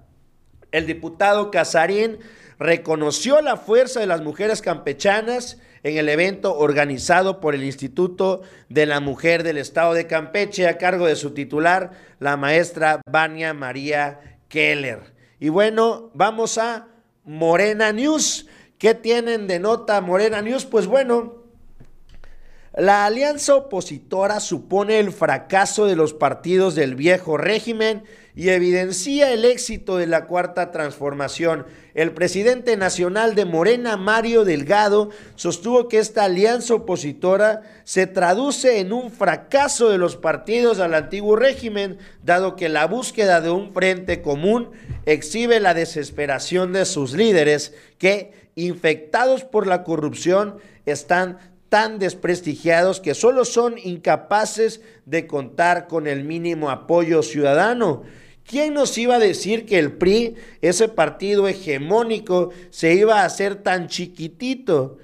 [0.71, 2.19] El diputado Casarín
[2.59, 8.85] reconoció la fuerza de las mujeres campechanas en el evento organizado por el Instituto de
[8.85, 14.39] la Mujer del Estado de Campeche a cargo de su titular, la maestra Vania María
[14.47, 15.13] Keller.
[15.39, 16.87] Y bueno, vamos a
[17.25, 18.47] Morena News.
[18.77, 20.65] ¿Qué tienen de nota Morena News?
[20.65, 21.42] Pues bueno,
[22.75, 28.03] la alianza opositora supone el fracaso de los partidos del viejo régimen
[28.35, 31.67] y evidencia el éxito de la cuarta transformación.
[31.93, 38.91] El presidente nacional de Morena, Mario Delgado, sostuvo que esta alianza opositora se traduce en
[38.91, 44.23] un fracaso de los partidos al antiguo régimen, dado que la búsqueda de un frente
[44.23, 44.71] común
[45.05, 50.57] exhibe la desesperación de sus líderes que, infectados por la corrupción,
[50.87, 51.37] están
[51.73, 58.03] tan desprestigiados que solo son incapaces de contar con el mínimo apoyo ciudadano.
[58.45, 63.55] ¿Quién nos iba a decir que el PRI, ese partido hegemónico, se iba a hacer
[63.55, 64.99] tan chiquitito?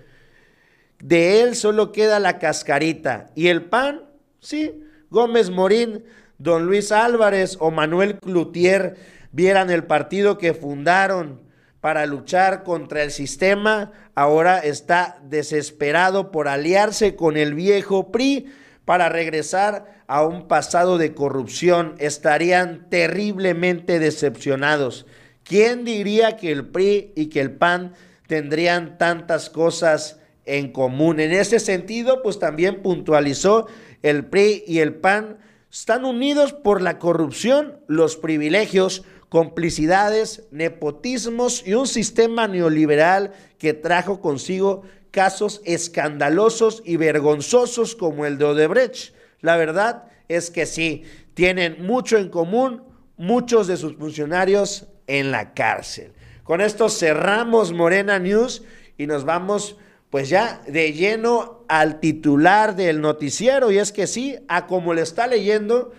[1.01, 3.32] De él solo queda la cascarita.
[3.34, 4.03] ¿Y el PAN?
[4.39, 6.03] Sí, Gómez Morín,
[6.38, 8.95] don Luis Álvarez o Manuel Cloutier
[9.32, 11.48] vieran el partido que fundaron
[11.82, 18.52] para luchar contra el sistema, ahora está desesperado por aliarse con el viejo PRI
[18.84, 21.96] para regresar a un pasado de corrupción.
[22.00, 25.06] Estarían terriblemente decepcionados.
[25.44, 27.94] ¿Quién diría que el PRI y que el PAN
[28.28, 31.20] tendrían tantas cosas en común?
[31.20, 33.68] En ese sentido, pues también puntualizó
[34.02, 35.38] el PRI y el PAN
[35.72, 44.20] Están unidos por la corrupción, los privilegios, complicidades, nepotismos y un sistema neoliberal que trajo
[44.20, 49.13] consigo casos escandalosos y vergonzosos como el de Odebrecht.
[49.42, 52.84] La verdad es que sí, tienen mucho en común
[53.18, 56.13] muchos de sus funcionarios en la cárcel.
[56.44, 58.63] Con esto cerramos Morena News
[58.98, 59.78] y nos vamos
[60.10, 65.02] pues ya de lleno al titular del noticiero y es que sí, a como le
[65.02, 65.94] está leyendo,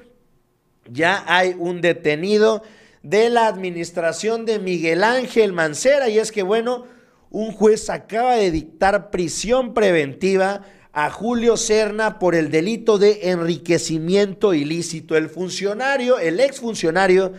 [0.90, 2.62] ya hay un detenido
[3.02, 6.86] de la administración de Miguel Ángel Mancera y es que bueno,
[7.30, 14.54] un juez acaba de dictar prisión preventiva a Julio Serna por el delito de enriquecimiento
[14.54, 15.16] ilícito.
[15.16, 17.32] El funcionario, el exfuncionario,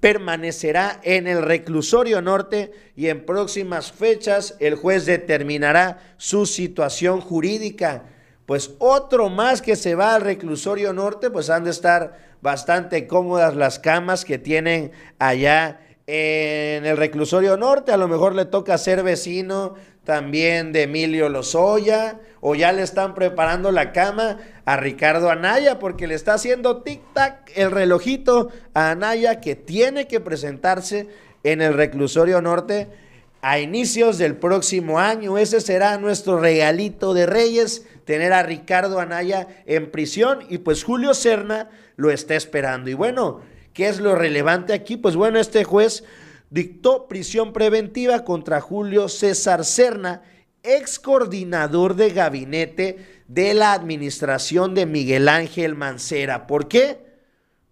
[0.00, 8.04] permanecerá en el reclusorio norte y en próximas fechas el juez determinará su situación jurídica.
[8.46, 13.56] Pues otro más que se va al reclusorio norte, pues han de estar bastante cómodas
[13.56, 17.90] las camas que tienen allá en el reclusorio norte.
[17.90, 23.14] A lo mejor le toca ser vecino también de Emilio Lozoya, o ya le están
[23.14, 29.40] preparando la cama a Ricardo Anaya, porque le está haciendo tic-tac el relojito a Anaya
[29.40, 31.08] que tiene que presentarse
[31.44, 32.88] en el reclusorio norte
[33.40, 35.38] a inicios del próximo año.
[35.38, 41.14] Ese será nuestro regalito de Reyes, tener a Ricardo Anaya en prisión y pues Julio
[41.14, 42.90] Serna lo está esperando.
[42.90, 43.40] Y bueno,
[43.72, 44.96] ¿qué es lo relevante aquí?
[44.96, 46.04] Pues bueno, este juez
[46.50, 50.22] dictó prisión preventiva contra Julio César Serna,
[50.62, 56.46] ex coordinador de gabinete de la administración de Miguel Ángel Mancera.
[56.46, 56.98] ¿Por qué?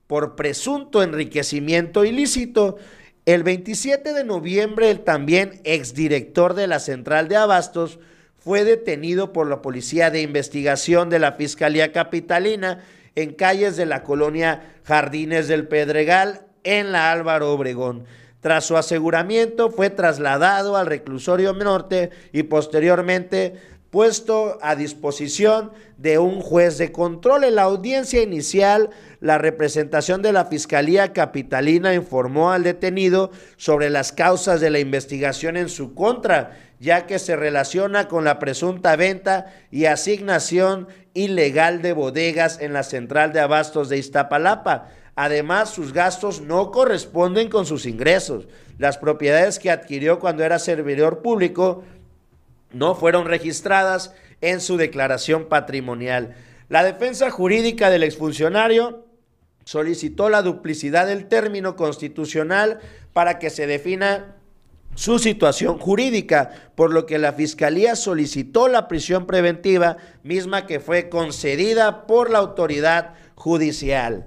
[0.06, 2.76] Por presunto enriquecimiento ilícito.
[3.24, 8.00] El 27 de noviembre, el también exdirector de la Central de Abastos
[8.36, 12.82] fue detenido por la Policía de Investigación de la Fiscalía Capitalina
[13.14, 18.04] en calles de la colonia Jardines del Pedregal, en la Álvaro Obregón.
[18.40, 23.54] Tras su aseguramiento fue trasladado al reclusorio norte y posteriormente
[23.92, 27.44] puesto a disposición de un juez de control.
[27.44, 28.88] En la audiencia inicial,
[29.20, 35.58] la representación de la Fiscalía Capitalina informó al detenido sobre las causas de la investigación
[35.58, 41.92] en su contra, ya que se relaciona con la presunta venta y asignación ilegal de
[41.92, 47.84] bodegas en la central de abastos de Iztapalapa Además, sus gastos no corresponden con sus
[47.86, 48.46] ingresos.
[48.78, 51.84] Las propiedades que adquirió cuando era servidor público
[52.72, 56.34] no fueron registradas en su declaración patrimonial.
[56.68, 59.04] La defensa jurídica del exfuncionario
[59.64, 62.80] solicitó la duplicidad del término constitucional
[63.12, 64.36] para que se defina
[64.94, 71.08] su situación jurídica, por lo que la Fiscalía solicitó la prisión preventiva, misma que fue
[71.08, 74.26] concedida por la autoridad judicial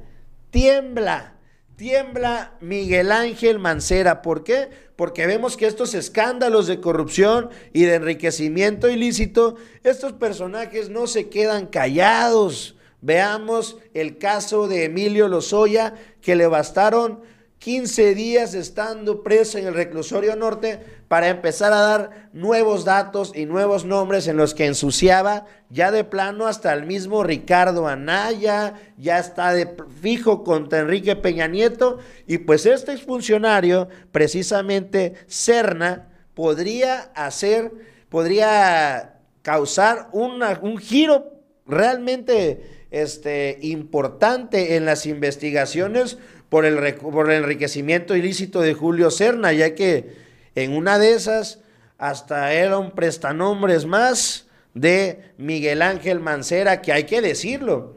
[0.55, 1.33] tiembla,
[1.75, 4.21] tiembla Miguel Ángel Mancera.
[4.21, 4.69] ¿Por qué?
[4.95, 11.27] Porque vemos que estos escándalos de corrupción y de enriquecimiento ilícito, estos personajes no se
[11.27, 12.77] quedan callados.
[13.01, 17.19] Veamos el caso de Emilio Lozoya, que le bastaron
[17.59, 23.45] 15 días estando preso en el reclusorio norte para empezar a dar nuevos datos y
[23.45, 29.17] nuevos nombres en los que ensuciaba ya de plano hasta el mismo Ricardo Anaya, ya
[29.17, 31.99] está de fijo contra Enrique Peña Nieto.
[32.27, 37.71] Y pues este exfuncionario, precisamente Cerna, podría hacer,
[38.09, 41.31] podría causar un giro
[41.65, 46.17] realmente este, importante en las investigaciones
[46.49, 50.13] por el, por el enriquecimiento ilícito de Julio Serna, ya que
[50.55, 51.59] en una de esas
[51.97, 57.95] hasta era un prestanombres más de Miguel Ángel Mancera, que hay que decirlo,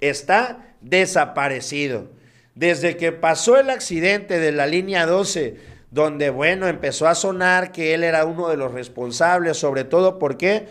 [0.00, 2.10] está desaparecido.
[2.54, 5.56] Desde que pasó el accidente de la línea 12,
[5.90, 10.36] donde, bueno, empezó a sonar que él era uno de los responsables, sobre todo, ¿por
[10.36, 10.66] qué?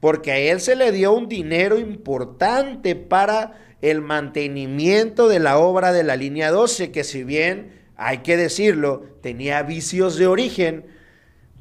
[0.00, 5.92] Porque a él se le dio un dinero importante para el mantenimiento de la obra
[5.92, 10.86] de la línea 12, que si bien, hay que decirlo, tenía vicios de origen,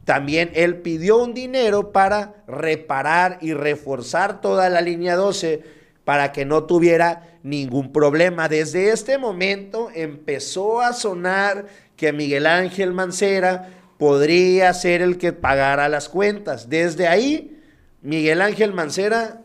[0.05, 5.63] también él pidió un dinero para reparar y reforzar toda la línea 12
[6.03, 8.47] para que no tuviera ningún problema.
[8.47, 15.89] Desde este momento empezó a sonar que Miguel Ángel Mancera podría ser el que pagara
[15.89, 16.69] las cuentas.
[16.69, 17.59] Desde ahí,
[18.01, 19.41] Miguel Ángel Mancera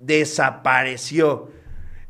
[0.00, 1.50] desapareció.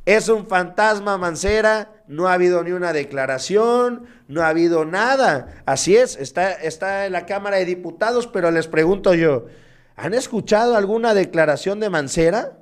[0.07, 5.63] Es un fantasma Mancera, no ha habido ni una declaración, no ha habido nada.
[5.65, 9.47] Así es, está, está en la Cámara de Diputados, pero les pregunto yo,
[9.97, 12.59] ¿han escuchado alguna declaración de Mancera?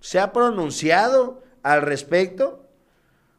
[0.00, 2.68] ¿Se ha pronunciado al respecto?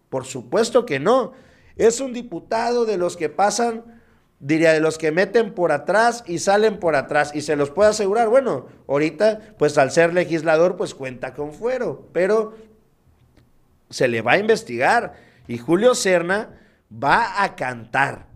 [0.10, 1.34] Por supuesto que no.
[1.76, 4.02] Es un diputado de los que pasan,
[4.40, 7.32] diría, de los que meten por atrás y salen por atrás.
[7.36, 12.08] Y se los puedo asegurar, bueno, ahorita, pues al ser legislador, pues cuenta con fuero,
[12.14, 12.56] pero
[13.90, 15.14] se le va a investigar.
[15.48, 16.50] Y Julio Serna
[16.92, 18.28] va a cantar.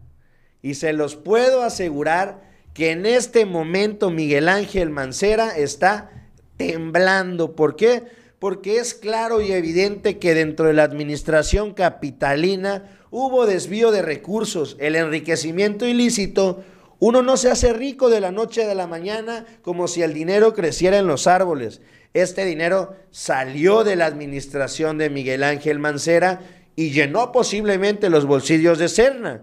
[0.62, 2.42] Y se los puedo asegurar
[2.74, 6.10] que en este momento Miguel Ángel Mancera está
[6.58, 7.56] temblando.
[7.56, 8.04] ¿Por qué?
[8.40, 14.78] Porque es claro y evidente que dentro de la administración capitalina hubo desvío de recursos,
[14.80, 16.64] el enriquecimiento ilícito.
[17.02, 20.54] Uno no se hace rico de la noche a la mañana como si el dinero
[20.54, 21.82] creciera en los árboles.
[22.14, 26.42] Este dinero salió de la administración de Miguel Ángel Mancera
[26.76, 29.42] y llenó posiblemente los bolsillos de Serna.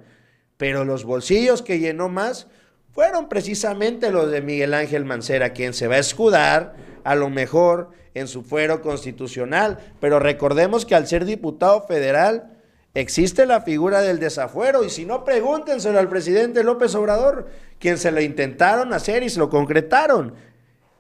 [0.57, 2.47] Pero los bolsillos que llenó más
[2.93, 7.91] fueron precisamente los de Miguel Ángel Mancera, quien se va a escudar a lo mejor
[8.15, 9.79] en su fuero constitucional.
[10.01, 12.58] Pero recordemos que al ser diputado federal
[12.95, 18.11] existe la figura del desafuero y si no, pregúntenselo al presidente López Obrador, quien se
[18.11, 20.35] lo intentaron hacer y se lo concretaron.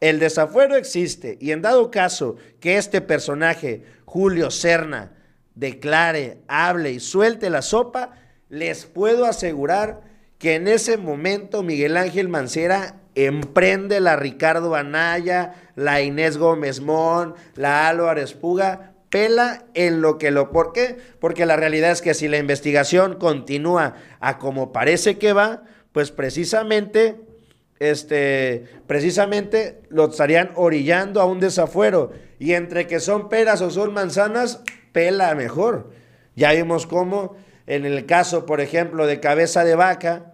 [0.00, 5.12] El desafuero existe y en dado caso que este personaje, Julio Serna,
[5.54, 8.12] declare, hable y suelte la sopa,
[8.48, 10.02] les puedo asegurar
[10.38, 17.34] que en ese momento Miguel Ángel Mancera emprende la Ricardo Anaya, la Inés Gómez Mon,
[17.56, 20.50] la Álvarez Puga, pela en lo que lo...
[20.50, 20.96] ¿Por qué?
[21.20, 26.10] Porque la realidad es que si la investigación continúa a como parece que va, pues
[26.10, 27.20] precisamente,
[27.78, 32.12] este, precisamente lo estarían orillando a un desafuero.
[32.38, 35.90] Y entre que son peras o son manzanas, pela mejor.
[36.36, 37.36] Ya vimos cómo
[37.68, 40.32] en el caso, por ejemplo, de cabeza de vaca,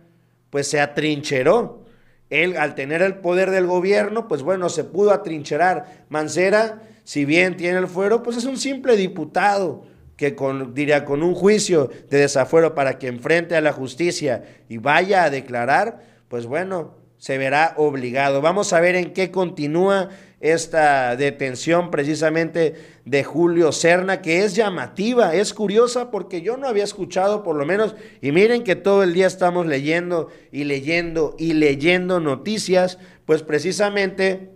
[0.51, 1.85] pues se atrincheró.
[2.31, 6.05] Él, al tener el poder del gobierno, pues bueno, se pudo atrincherar.
[6.09, 9.84] Mancera, si bien tiene el fuero, pues es un simple diputado
[10.16, 14.78] que con, diría, con un juicio de desafuero para que enfrente a la justicia y
[14.78, 18.40] vaya a declarar, pues bueno, se verá obligado.
[18.40, 22.74] Vamos a ver en qué continúa esta detención precisamente
[23.07, 27.64] de Julio Serna, que es llamativa, es curiosa porque yo no había escuchado por lo
[27.64, 33.42] menos, y miren que todo el día estamos leyendo y leyendo y leyendo noticias, pues
[33.42, 34.53] precisamente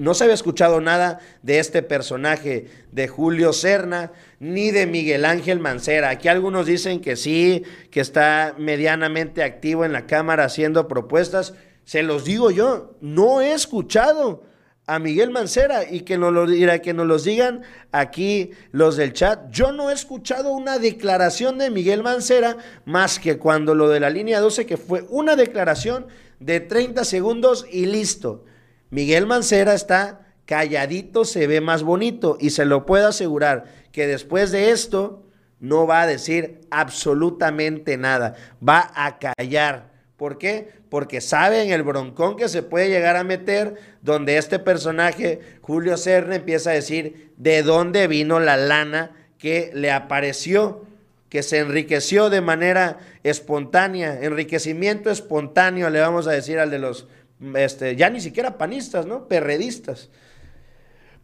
[0.00, 5.60] no se había escuchado nada de este personaje de Julio Serna ni de Miguel Ángel
[5.60, 6.08] Mancera.
[6.08, 11.52] Aquí algunos dicen que sí, que está medianamente activo en la Cámara haciendo propuestas.
[11.84, 14.42] Se los digo yo, no he escuchado
[14.86, 17.60] a Miguel Mancera y que nos lo, que digan
[17.92, 19.50] aquí los del chat.
[19.50, 24.08] Yo no he escuchado una declaración de Miguel Mancera más que cuando lo de la
[24.08, 26.06] línea 12, que fue una declaración
[26.38, 28.46] de 30 segundos y listo.
[28.90, 34.50] Miguel Mancera está calladito, se ve más bonito y se lo puedo asegurar que después
[34.50, 35.24] de esto
[35.60, 38.34] no va a decir absolutamente nada,
[38.66, 40.68] va a callar ¿Por qué?
[40.90, 46.36] Porque saben el broncón que se puede llegar a meter donde este personaje, Julio Cerne,
[46.36, 50.84] empieza a decir de dónde vino la lana que le apareció,
[51.30, 57.08] que se enriqueció de manera espontánea, enriquecimiento espontáneo, le vamos a decir al de los,
[57.54, 59.28] este, ya ni siquiera panistas, ¿no?
[59.28, 60.10] Perredistas.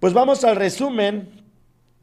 [0.00, 1.42] Pues vamos al resumen,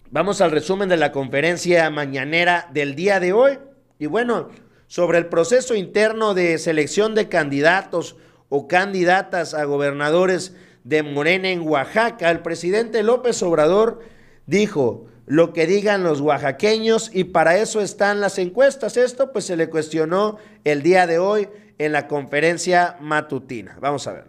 [0.10, 3.60] vamos al resumen de la conferencia mañanera del día de hoy.
[4.00, 4.50] Y bueno,
[4.88, 8.16] sobre el proceso interno de selección de candidatos
[8.50, 14.02] o candidatas a gobernadores de Morena en Oaxaca, el presidente López Obrador
[14.46, 18.98] dijo lo que digan los oaxaqueños y para eso están las encuestas.
[18.98, 21.48] Esto pues se le cuestionó el día de hoy
[21.86, 23.76] en la conferencia matutina.
[23.80, 24.28] Vamos a ver.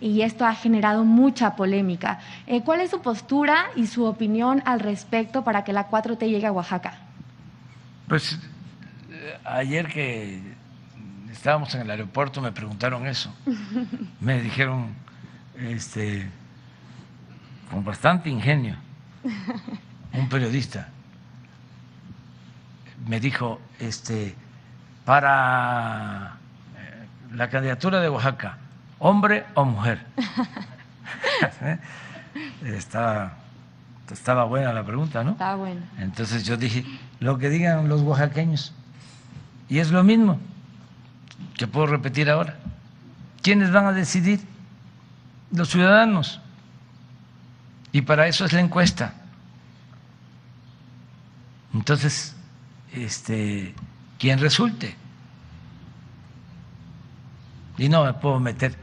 [0.00, 2.20] Y esto ha generado mucha polémica.
[2.46, 6.46] Eh, ¿Cuál es su postura y su opinión al respecto para que la 4T llegue
[6.46, 6.94] a Oaxaca?
[8.06, 8.38] Pues
[9.44, 10.40] ayer que
[11.32, 13.34] estábamos en el aeropuerto me preguntaron eso.
[14.20, 14.94] Me dijeron,
[15.58, 16.28] este,
[17.70, 18.76] con bastante ingenio,
[20.12, 20.88] un periodista
[23.06, 24.34] me dijo, este,
[25.04, 26.37] para eh,
[27.32, 28.58] la candidatura de Oaxaca,
[28.98, 30.04] hombre o mujer.
[32.64, 33.32] estaba,
[34.10, 35.32] estaba buena la pregunta, ¿no?
[35.32, 35.82] Estaba buena.
[35.98, 36.84] Entonces yo dije,
[37.20, 38.74] lo que digan los oaxaqueños.
[39.68, 40.38] Y es lo mismo
[41.56, 42.56] que puedo repetir ahora.
[43.42, 44.40] ¿Quiénes van a decidir?
[45.52, 46.40] Los ciudadanos.
[47.92, 49.14] Y para eso es la encuesta.
[51.74, 52.34] Entonces,
[52.92, 53.74] este,
[54.18, 54.96] quien resulte.
[57.78, 58.76] Y no me puedo meter.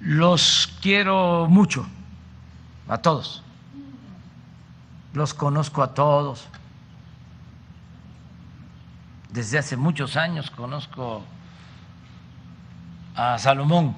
[0.00, 1.86] Los quiero mucho,
[2.88, 3.42] a todos.
[5.12, 6.46] los conozco a todos.
[9.32, 11.22] Desde hace muchos años conozco
[13.14, 13.94] a Salomón.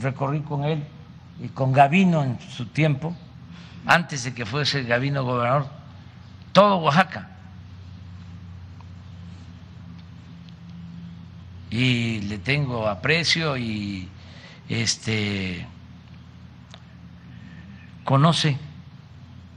[0.00, 0.84] Recorrí con él
[1.40, 3.14] y con Gavino en su tiempo,
[3.86, 5.68] antes de que fuese Gavino gobernador,
[6.52, 7.35] todo Oaxaca.
[11.70, 14.08] Y le tengo aprecio y
[14.68, 15.66] este
[18.04, 18.56] conoce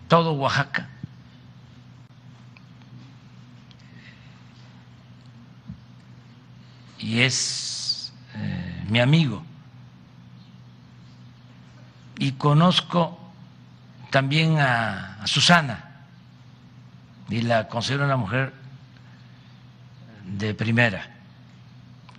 [0.08, 0.90] todo Oaxaca.
[6.98, 9.44] Y es eh, mi amigo.
[12.18, 13.18] Y conozco
[14.10, 15.90] también a, a Susana
[17.30, 18.52] y la considero una mujer
[20.26, 21.19] de primera,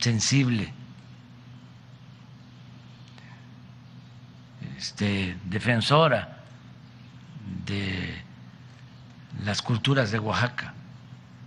[0.00, 0.72] sensible,
[4.76, 6.38] este, defensora
[7.66, 8.14] de
[9.44, 10.74] las culturas de Oaxaca.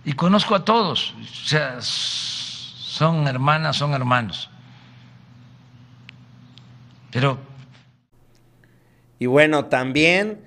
[0.04, 4.50] Y conozco a todos, o sea, son hermanas, son hermanos.
[7.10, 7.38] Pero...
[9.18, 10.40] Y bueno, también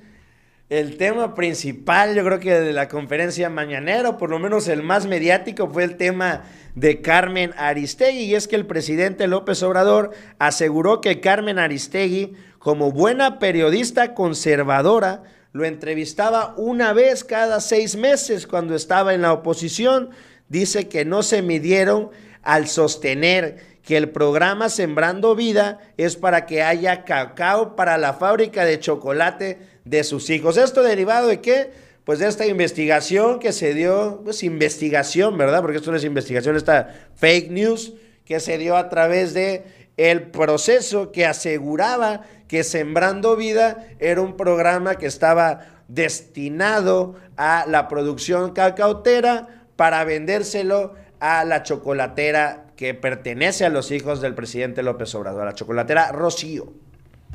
[0.70, 4.84] el tema principal, yo creo que de la conferencia mañanera, o por lo menos el
[4.84, 6.43] más mediático, fue el tema
[6.76, 8.24] de Carmen Aristegui.
[8.24, 15.24] Y es que el presidente López Obrador aseguró que Carmen Aristegui, como buena periodista conservadora,
[15.53, 20.09] lo entrevistaba una vez cada seis meses cuando estaba en la oposición.
[20.49, 22.09] Dice que no se midieron
[22.43, 28.65] al sostener que el programa Sembrando Vida es para que haya cacao para la fábrica
[28.65, 30.58] de chocolate de sus hijos.
[30.58, 31.72] ¿Esto derivado de qué?
[32.04, 35.62] Pues de esta investigación que se dio, pues investigación, ¿verdad?
[35.62, 37.94] Porque esto no es investigación, esta fake news
[38.26, 39.66] que se dio a través de
[39.98, 47.88] el proceso que aseguraba que Sembrando Vida era un programa que estaba destinado a la
[47.88, 55.14] producción cacautera para vendérselo a la chocolatera que pertenece a los hijos del presidente López
[55.16, 56.72] Obrador, a la chocolatera Rocío.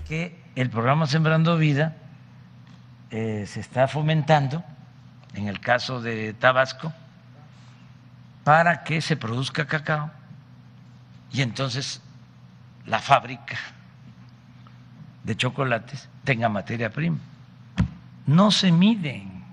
[0.09, 1.97] Que el programa Sembrando Vida
[3.15, 4.65] eh, se está fomentando,
[5.35, 6.95] en el caso de Tabasco,
[8.43, 10.11] para que se produzca cacao
[11.31, 12.01] y entonces
[12.87, 13.59] la fábrica
[15.25, 17.19] de chocolates tenga materia prima.
[18.27, 19.45] No se miden,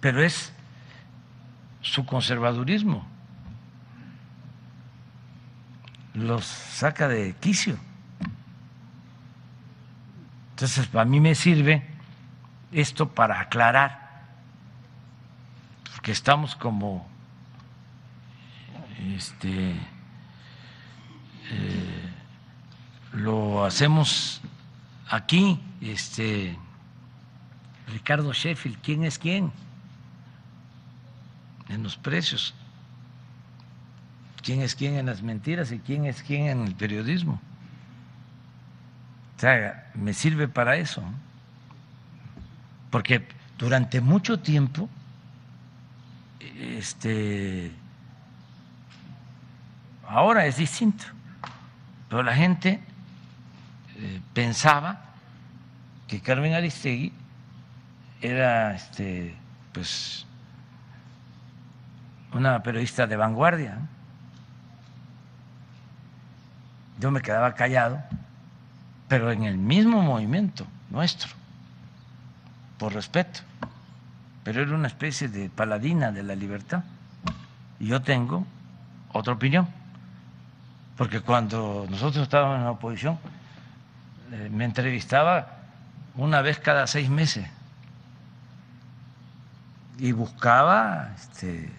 [0.00, 0.52] pero es
[1.82, 3.06] su conservadurismo.
[6.14, 7.78] Los saca de quicio.
[10.56, 11.82] Entonces, a mí me sirve
[12.72, 14.24] esto para aclarar,
[15.92, 17.06] porque estamos como
[19.14, 19.72] este
[21.50, 22.10] eh,
[23.12, 24.40] lo hacemos
[25.10, 26.58] aquí, este
[27.88, 29.52] Ricardo Sheffield, ¿quién es quién?
[31.68, 32.54] En los precios.
[34.42, 37.42] ¿Quién es quién en las mentiras y quién es quién en el periodismo?
[39.36, 41.02] O sea, me sirve para eso.
[42.90, 43.26] Porque
[43.58, 44.88] durante mucho tiempo,
[46.58, 47.70] este,
[50.08, 51.04] ahora es distinto,
[52.08, 52.80] pero la gente
[53.96, 55.00] eh, pensaba
[56.08, 57.12] que Carmen Aristegui
[58.22, 59.34] era, este,
[59.72, 60.24] pues,
[62.32, 63.78] una periodista de vanguardia.
[66.98, 68.02] Yo me quedaba callado
[69.08, 71.30] pero en el mismo movimiento nuestro,
[72.78, 73.40] por respeto.
[74.44, 76.84] Pero era una especie de paladina de la libertad.
[77.80, 78.46] Y yo tengo
[79.12, 79.68] otra opinión,
[80.96, 83.18] porque cuando nosotros estábamos en la oposición,
[84.32, 85.48] eh, me entrevistaba
[86.14, 87.46] una vez cada seis meses
[89.98, 91.70] y buscaba este,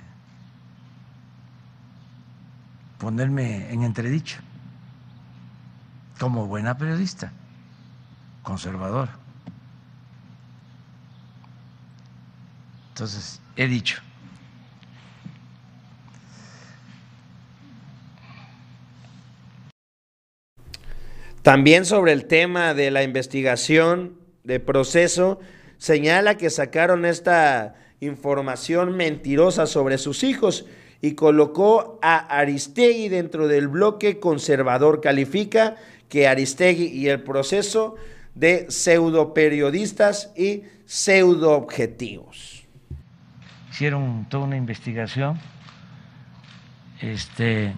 [2.97, 4.39] ponerme en entredicho
[6.19, 7.31] como buena periodista,
[8.43, 9.15] conservadora.
[12.89, 14.01] Entonces, he dicho.
[21.43, 25.39] También sobre el tema de la investigación de proceso,
[25.77, 30.65] señala que sacaron esta información mentirosa sobre sus hijos
[31.01, 35.01] y colocó a Aristegui dentro del bloque conservador.
[35.01, 35.75] Califica
[36.09, 37.95] que Aristegui y el proceso
[38.35, 42.65] de pseudo periodistas y pseudo objetivos.
[43.71, 45.39] Hicieron toda una investigación.
[47.01, 47.75] Este,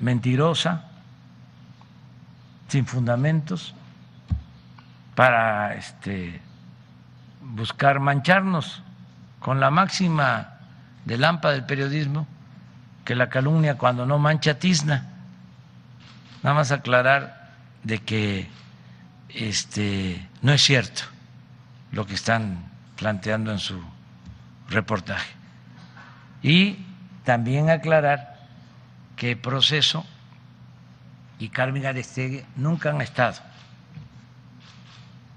[0.00, 0.90] mentirosa,
[2.68, 3.74] sin fundamentos,
[5.14, 6.40] para este,
[7.48, 8.82] buscar mancharnos
[9.40, 10.58] con la máxima
[11.04, 12.26] de lámpara del periodismo,
[13.04, 15.08] que la calumnia cuando no mancha tizna.
[16.42, 18.48] Nada más aclarar de que
[19.30, 21.02] este, no es cierto
[21.92, 22.58] lo que están
[22.96, 23.80] planteando en su
[24.68, 25.32] reportaje.
[26.42, 26.84] Y
[27.24, 28.38] también aclarar
[29.16, 30.04] que Proceso
[31.38, 33.36] y Carmen Aristegui nunca han estado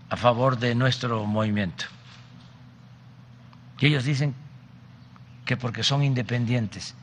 [0.09, 1.85] a favor de nuestro movimiento.
[3.81, 4.35] Y ellos dicen
[5.43, 6.93] que porque son independientes.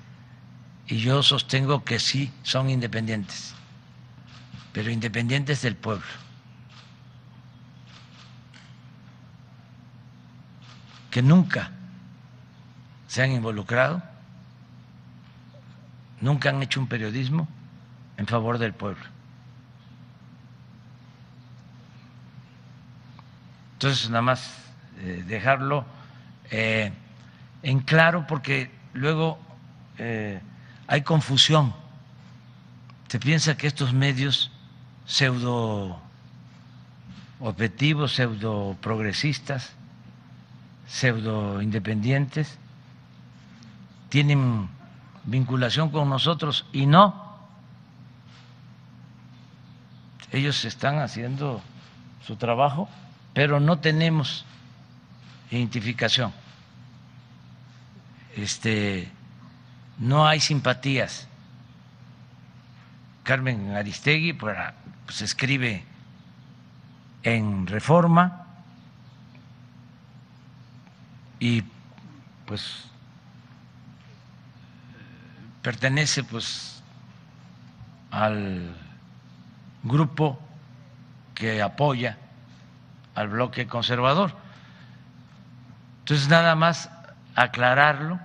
[0.86, 3.54] Y yo sostengo que sí son independientes,
[4.72, 6.06] pero independientes del pueblo.
[11.10, 11.72] Que nunca
[13.08, 14.00] se han involucrado,
[16.20, 17.48] nunca han hecho un periodismo
[18.16, 19.04] en favor del pueblo.
[23.74, 24.54] Entonces, nada más
[25.00, 25.97] eh, dejarlo
[26.50, 26.92] eh,
[27.62, 29.38] en claro porque luego
[29.98, 30.40] eh,
[30.86, 31.74] hay confusión.
[33.08, 34.50] Se piensa que estos medios
[35.06, 36.00] pseudo
[37.40, 39.72] objetivos, pseudo progresistas,
[40.86, 42.58] pseudo independientes,
[44.08, 44.68] tienen
[45.24, 47.28] vinculación con nosotros y no.
[50.32, 51.62] Ellos están haciendo
[52.26, 52.88] su trabajo,
[53.32, 54.44] pero no tenemos
[55.50, 56.32] identificación.
[58.36, 59.10] Este,
[59.98, 61.26] no hay simpatías.
[63.24, 65.84] Carmen Aristegui pues, escribe
[67.22, 68.46] en Reforma
[71.40, 71.62] y
[72.46, 72.84] pues
[75.62, 76.82] pertenece pues
[78.10, 78.74] al
[79.82, 80.40] grupo
[81.34, 82.16] que apoya
[83.14, 84.47] al bloque conservador.
[86.08, 86.88] Entonces nada más
[87.34, 88.18] aclararlo.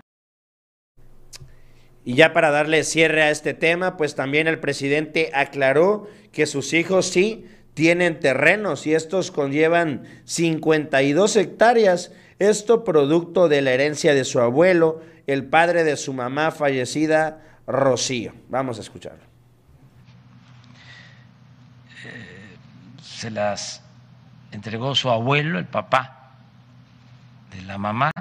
[2.06, 6.72] Y ya para darle cierre a este tema, pues también el presidente aclaró que sus
[6.72, 14.24] hijos sí tienen terrenos y estos conllevan 52 hectáreas, esto producto de la herencia de
[14.24, 18.32] su abuelo, el padre de su mamá fallecida, Rocío.
[18.48, 19.26] Vamos a escucharlo.
[22.06, 22.56] Eh,
[23.02, 23.84] se las
[24.54, 26.23] entregó su abuelo, el papá
[27.54, 28.12] de la mamá,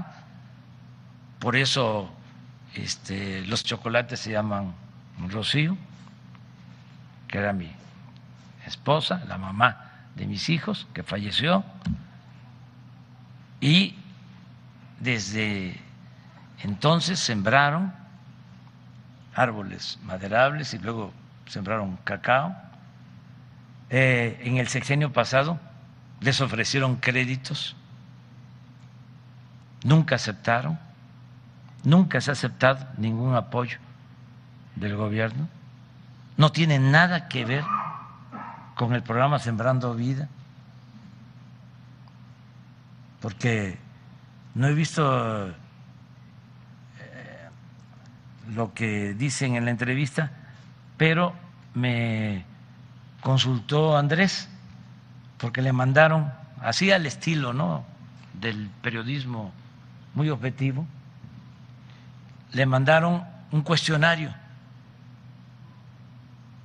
[1.39, 2.11] por eso
[2.75, 4.75] este, los chocolates se llaman
[5.29, 5.77] Rocío,
[7.29, 7.71] que era mi
[8.67, 11.65] esposa, la mamá de mis hijos, que falleció,
[13.61, 13.97] y
[15.01, 15.81] desde
[16.63, 17.93] entonces sembraron
[19.35, 21.13] árboles maderables y luego
[21.47, 22.55] sembraron cacao.
[23.91, 25.59] Eh, en el sexenio pasado
[26.21, 27.77] les ofrecieron créditos,
[29.85, 30.79] nunca aceptaron
[31.85, 33.79] Nunca se ha aceptado ningún apoyo
[34.77, 35.49] del gobierno.
[36.37, 37.65] No tiene nada que ver
[38.77, 40.29] con el programa Sembrando Vida,
[43.21, 43.79] porque
[44.55, 45.53] no he visto eh,
[48.55, 50.31] lo que dicen en la entrevista,
[50.97, 51.35] pero
[51.75, 52.45] me
[53.21, 54.49] consultó Andrés,
[55.39, 57.85] porque le mandaron, así al estilo ¿no?
[58.35, 59.53] del periodismo
[60.15, 60.87] muy objetivo,
[62.53, 64.33] le mandaron un cuestionario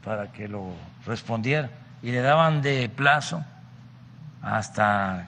[0.03, 0.73] para que lo
[1.05, 1.69] respondiera
[2.01, 3.43] y le daban de plazo
[4.41, 5.27] hasta,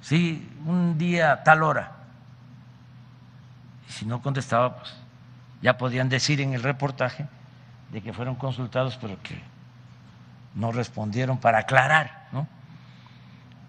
[0.00, 1.92] sí, un día tal hora.
[3.88, 4.94] Y si no contestaba, pues
[5.60, 7.26] ya podían decir en el reportaje
[7.92, 9.40] de que fueron consultados, pero que
[10.54, 12.46] no respondieron para aclarar, ¿no?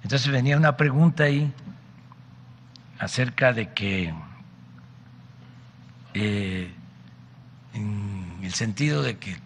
[0.02, 1.54] Entonces venía una pregunta ahí
[3.04, 4.14] acerca de que
[6.14, 6.74] eh,
[7.74, 9.38] en el sentido de que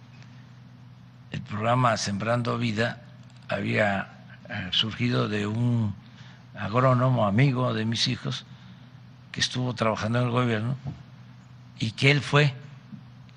[1.32, 3.02] el programa Sembrando Vida
[3.50, 4.10] había
[4.50, 5.96] eh, surgido de un
[6.56, 8.46] agrónomo amigo de mis hijos
[9.32, 10.76] que estuvo trabajando en el gobierno
[11.80, 12.54] y que él fue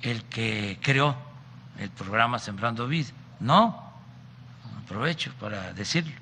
[0.02, 1.16] el que creó
[1.78, 3.08] el programa Sembrando Vida.
[3.38, 3.90] No,
[4.84, 6.12] aprovecho para decirlo.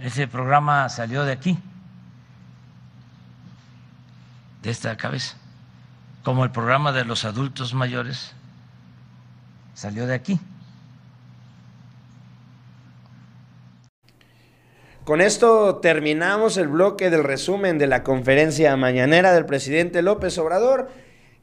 [0.00, 1.58] Ese programa salió de aquí,
[4.64, 5.36] de esta cabeza
[6.24, 8.32] como el programa de los adultos mayores,
[9.74, 10.40] salió de aquí.
[15.04, 20.90] Con esto terminamos el bloque del resumen de la conferencia mañanera del presidente López Obrador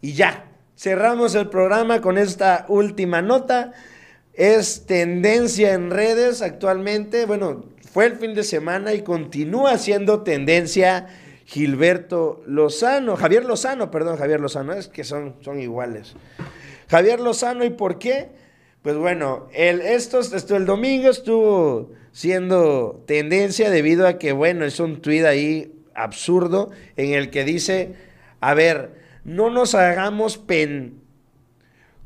[0.01, 0.45] y ya
[0.76, 3.74] cerramos el programa con esta última nota.
[4.34, 7.28] Es tendencia en redes actualmente.
[7.28, 11.05] Bueno, fue el fin de semana y continúa siendo tendencia
[11.45, 16.15] Gilberto Lozano, Javier Lozano, perdón, Javier Lozano, es que son, son iguales.
[16.89, 18.29] Javier Lozano, ¿y por qué?
[18.81, 24.79] Pues bueno, el, esto, esto, el domingo estuvo siendo tendencia debido a que, bueno, es
[24.79, 27.95] un tuit ahí absurdo en el que dice,
[28.39, 31.01] a ver, no nos hagamos pen.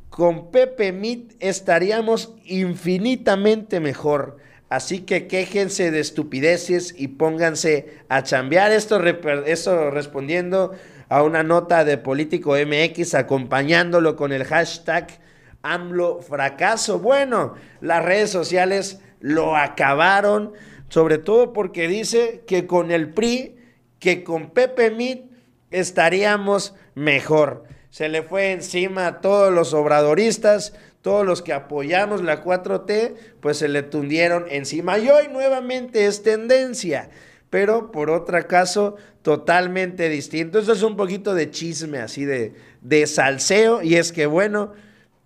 [0.09, 4.37] Con Pepe Mit estaríamos infinitamente mejor.
[4.75, 8.73] Así que quéjense de estupideces y pónganse a chambear.
[8.73, 10.73] Esto, respondiendo
[11.07, 15.21] a una nota de Político MX, acompañándolo con el hashtag
[15.61, 16.99] AMLO fracaso.
[16.99, 20.51] Bueno, las redes sociales lo acabaron,
[20.89, 23.55] sobre todo porque dice que con el PRI,
[23.99, 25.31] que con Pepe Mit
[25.71, 27.63] estaríamos mejor.
[27.91, 30.73] Se le fue encima a todos los obradoristas,
[31.05, 34.97] todos los que apoyamos la 4T, pues se le tundieron encima.
[34.97, 37.11] Y hoy nuevamente es tendencia,
[37.51, 40.57] pero por otro caso totalmente distinto.
[40.57, 44.73] Esto es un poquito de chisme, así de, de salseo, y es que, bueno,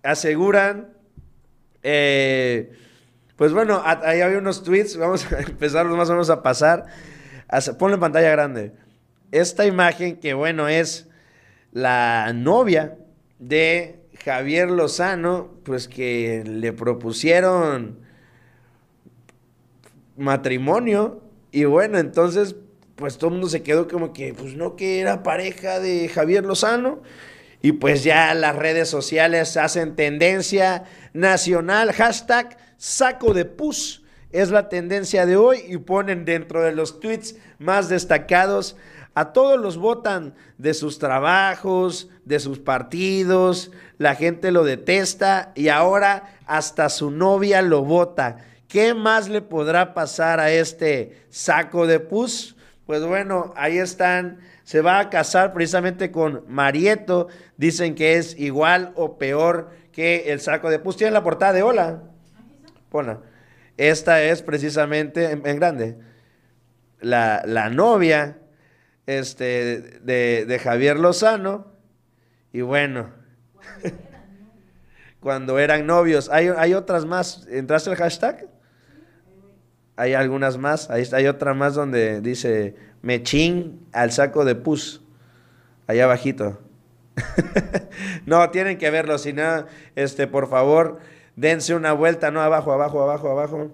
[0.02, 0.90] aseguran,
[1.82, 2.72] eh,
[3.36, 6.88] pues bueno, ahí había unos tweets, vamos a empezarlos más o menos a pasar.
[7.78, 8.72] Ponlo en pantalla grande.
[9.32, 11.08] Esta imagen que, bueno, es
[11.72, 12.98] la novia
[13.38, 18.00] de Javier Lozano, pues que le propusieron
[20.16, 22.56] matrimonio y bueno, entonces
[22.96, 26.44] pues todo el mundo se quedó como que pues no que era pareja de Javier
[26.44, 27.02] Lozano
[27.62, 34.68] y pues ya las redes sociales hacen tendencia nacional, hashtag saco de pus es la
[34.68, 38.76] tendencia de hoy y ponen dentro de los tweets más destacados
[39.14, 45.68] a todos los votan de sus trabajos, de sus partidos, la gente lo detesta y
[45.68, 48.38] ahora hasta su novia lo vota.
[48.68, 52.56] ¿Qué más le podrá pasar a este saco de pus?
[52.86, 54.38] Pues bueno, ahí están.
[54.62, 57.26] Se va a casar precisamente con Marieto.
[57.56, 60.96] Dicen que es igual o peor que el saco de pus.
[60.96, 62.02] Tiene la portada de hola.
[62.90, 63.20] Ponla.
[63.76, 65.98] Esta es precisamente en, grande.
[67.00, 68.39] La, la novia
[69.18, 71.66] este, de, Javier Lozano.
[72.52, 73.10] Y bueno,
[75.20, 76.28] cuando eran novios.
[76.30, 77.46] Hay, hay otras más.
[77.50, 78.48] ¿Entraste el hashtag?
[79.96, 80.90] Hay algunas más.
[80.90, 85.02] Ahí está, hay otra más donde dice mechín al saco de pus.
[85.86, 86.60] Allá abajito.
[88.26, 89.18] no, tienen que verlo.
[89.18, 91.00] Si no, este, por favor,
[91.36, 92.30] dense una vuelta.
[92.30, 93.70] No, abajo, abajo, abajo, abajo.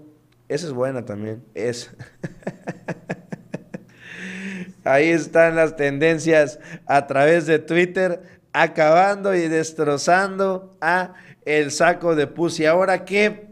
[0.49, 1.45] Esa es buena también.
[1.55, 1.91] Es.
[4.87, 8.23] Ahí están las tendencias a través de Twitter,
[8.53, 11.15] acabando y destrozando a
[11.45, 12.61] el saco de pus.
[12.61, 13.49] ¿Y ahora qué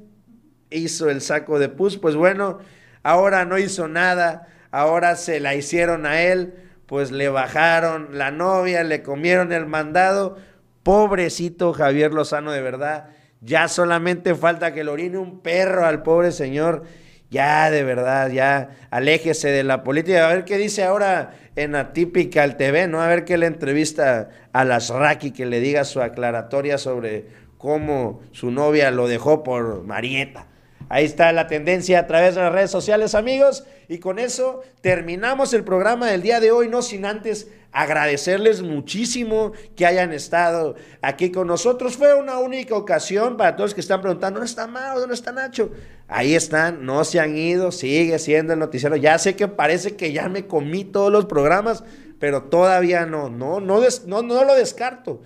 [0.71, 1.99] hizo el saco de pus?
[1.99, 2.61] Pues bueno,
[3.03, 6.55] ahora no hizo nada, ahora se la hicieron a él,
[6.87, 10.37] pues le bajaron la novia, le comieron el mandado.
[10.85, 13.09] Pobrecito Javier Lozano, de verdad.
[13.41, 16.85] Ya solamente falta que le orine un perro al pobre señor
[17.31, 20.29] ya de verdad, ya aléjese de la política.
[20.29, 23.01] A ver qué dice ahora en Atypical TV, ¿no?
[23.01, 27.27] A ver qué le entrevista a las Raki, que le diga su aclaratoria sobre
[27.59, 30.47] cómo su novia lo dejó por Marieta.
[30.89, 33.65] Ahí está la tendencia a través de las redes sociales, amigos.
[33.89, 39.53] Y con eso terminamos el programa del día de hoy, no sin antes agradecerles muchísimo
[39.75, 41.97] que hayan estado aquí con nosotros.
[41.97, 45.01] Fue una única ocasión para todos los que están preguntando, ¿dónde está Mao?
[45.01, 45.71] ¿Dónde está Nacho?
[46.07, 48.95] Ahí están, no se han ido, sigue siendo el noticiero.
[48.95, 51.83] Ya sé que parece que ya me comí todos los programas,
[52.21, 55.21] pero todavía no, no, no, no, no lo descarto,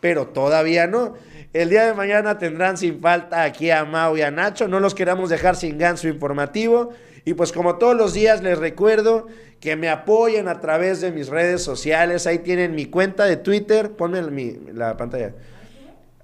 [0.00, 1.14] pero todavía no.
[1.54, 4.66] El día de mañana tendrán sin falta aquí a Mao y a Nacho.
[4.66, 6.90] No los queramos dejar sin ganso informativo.
[7.24, 9.28] Y pues como todos los días les recuerdo
[9.60, 12.26] que me apoyen a través de mis redes sociales.
[12.26, 13.92] Ahí tienen mi cuenta de Twitter.
[13.92, 14.20] Ponme
[14.72, 15.32] la pantalla.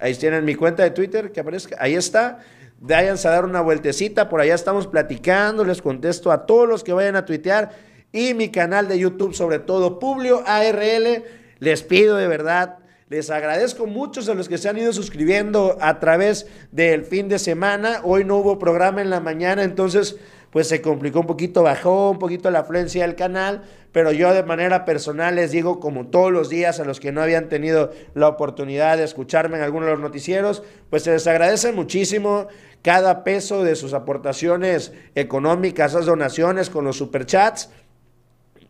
[0.01, 1.77] Ahí tienen mi cuenta de Twitter que aparezca.
[1.79, 2.39] Ahí está.
[2.81, 4.27] Váyanse a dar una vueltecita.
[4.27, 5.63] Por allá estamos platicando.
[5.63, 7.71] Les contesto a todos los que vayan a tuitear.
[8.11, 11.23] Y mi canal de YouTube, sobre todo, Publio ARL.
[11.59, 12.80] Les pido de verdad
[13.11, 17.39] les agradezco mucho a los que se han ido suscribiendo a través del fin de
[17.39, 17.99] semana.
[18.05, 20.15] Hoy no hubo programa en la mañana, entonces
[20.49, 24.43] pues se complicó un poquito, bajó un poquito la afluencia del canal, pero yo de
[24.43, 28.29] manera personal les digo como todos los días a los que no habían tenido la
[28.29, 32.47] oportunidad de escucharme en alguno de los noticieros, pues se les agradece muchísimo
[32.81, 37.69] cada peso de sus aportaciones económicas, esas donaciones con los superchats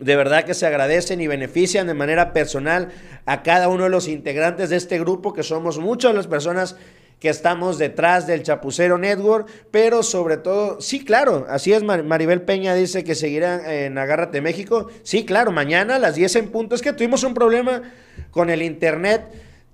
[0.01, 2.89] De verdad que se agradecen y benefician de manera personal
[3.25, 6.75] a cada uno de los integrantes de este grupo, que somos muchas las personas
[7.21, 12.73] que estamos detrás del Chapucero Network, pero sobre todo, sí, claro, así es, Maribel Peña
[12.73, 16.81] dice que seguirá en Agárrate México, sí, claro, mañana a las 10 en punto, es
[16.81, 17.83] que tuvimos un problema
[18.31, 19.21] con el Internet,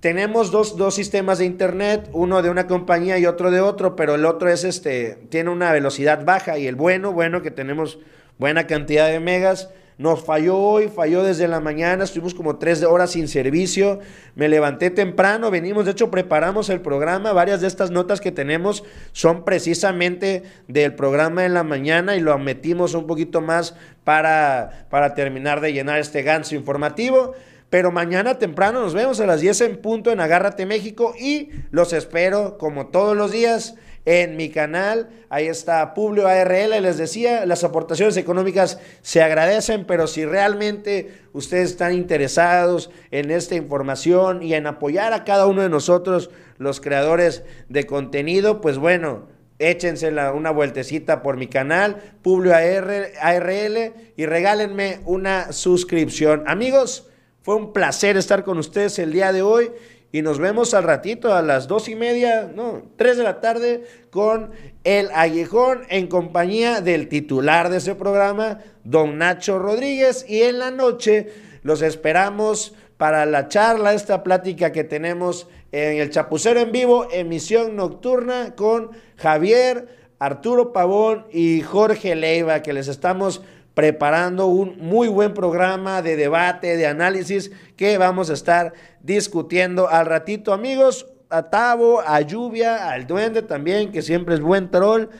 [0.00, 4.14] tenemos dos, dos, sistemas de internet, uno de una compañía y otro de otro, pero
[4.14, 7.98] el otro es este, tiene una velocidad baja y el bueno, bueno, que tenemos
[8.38, 13.10] buena cantidad de megas, nos falló hoy, falló desde la mañana, estuvimos como tres horas
[13.10, 13.98] sin servicio.
[14.36, 17.32] Me levanté temprano, venimos, de hecho preparamos el programa.
[17.32, 22.38] Varias de estas notas que tenemos son precisamente del programa en la mañana y lo
[22.38, 23.74] metimos un poquito más
[24.04, 27.34] para, para terminar de llenar este ganso informativo.
[27.68, 31.92] Pero mañana temprano nos vemos a las 10 en punto en Agárrate México y los
[31.92, 33.74] espero como todos los días
[34.04, 35.08] en mi canal.
[35.28, 36.82] Ahí está Publio ARL.
[36.82, 43.54] Les decía, las aportaciones económicas se agradecen, pero si realmente ustedes están interesados en esta
[43.54, 49.28] información y en apoyar a cada uno de nosotros, los creadores de contenido, pues bueno,
[49.58, 56.44] échense una vueltecita por mi canal, Publio ARL, y regálenme una suscripción.
[56.46, 57.08] Amigos,
[57.42, 59.70] fue un placer estar con ustedes el día de hoy
[60.10, 63.84] y nos vemos al ratito a las dos y media, no, tres de la tarde
[64.10, 64.52] con
[64.84, 70.24] el Aguijón en compañía del titular de ese programa, don Nacho Rodríguez.
[70.26, 71.28] Y en la noche
[71.62, 77.76] los esperamos para la charla, esta plática que tenemos en el Chapucero en vivo, emisión
[77.76, 79.88] nocturna con Javier,
[80.18, 83.42] Arturo Pavón y Jorge Leiva, que les estamos
[83.78, 88.72] preparando un muy buen programa de debate, de análisis que vamos a estar
[89.04, 91.06] discutiendo al ratito, amigos.
[91.30, 95.10] A Tavo, a Lluvia, al Duende también, que siempre es buen troll.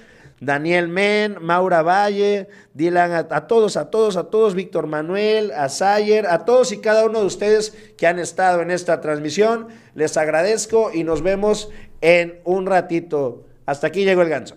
[0.41, 5.69] Daniel Men, Maura Valle, Dylan, a, a, todos, a todos, a todos, Víctor Manuel, a
[5.69, 9.69] Sayer, a todos y cada uno de ustedes que han estado en esta transmisión.
[9.95, 13.45] Les agradezco y nos vemos en un ratito.
[13.67, 14.57] Hasta aquí llegó el ganso.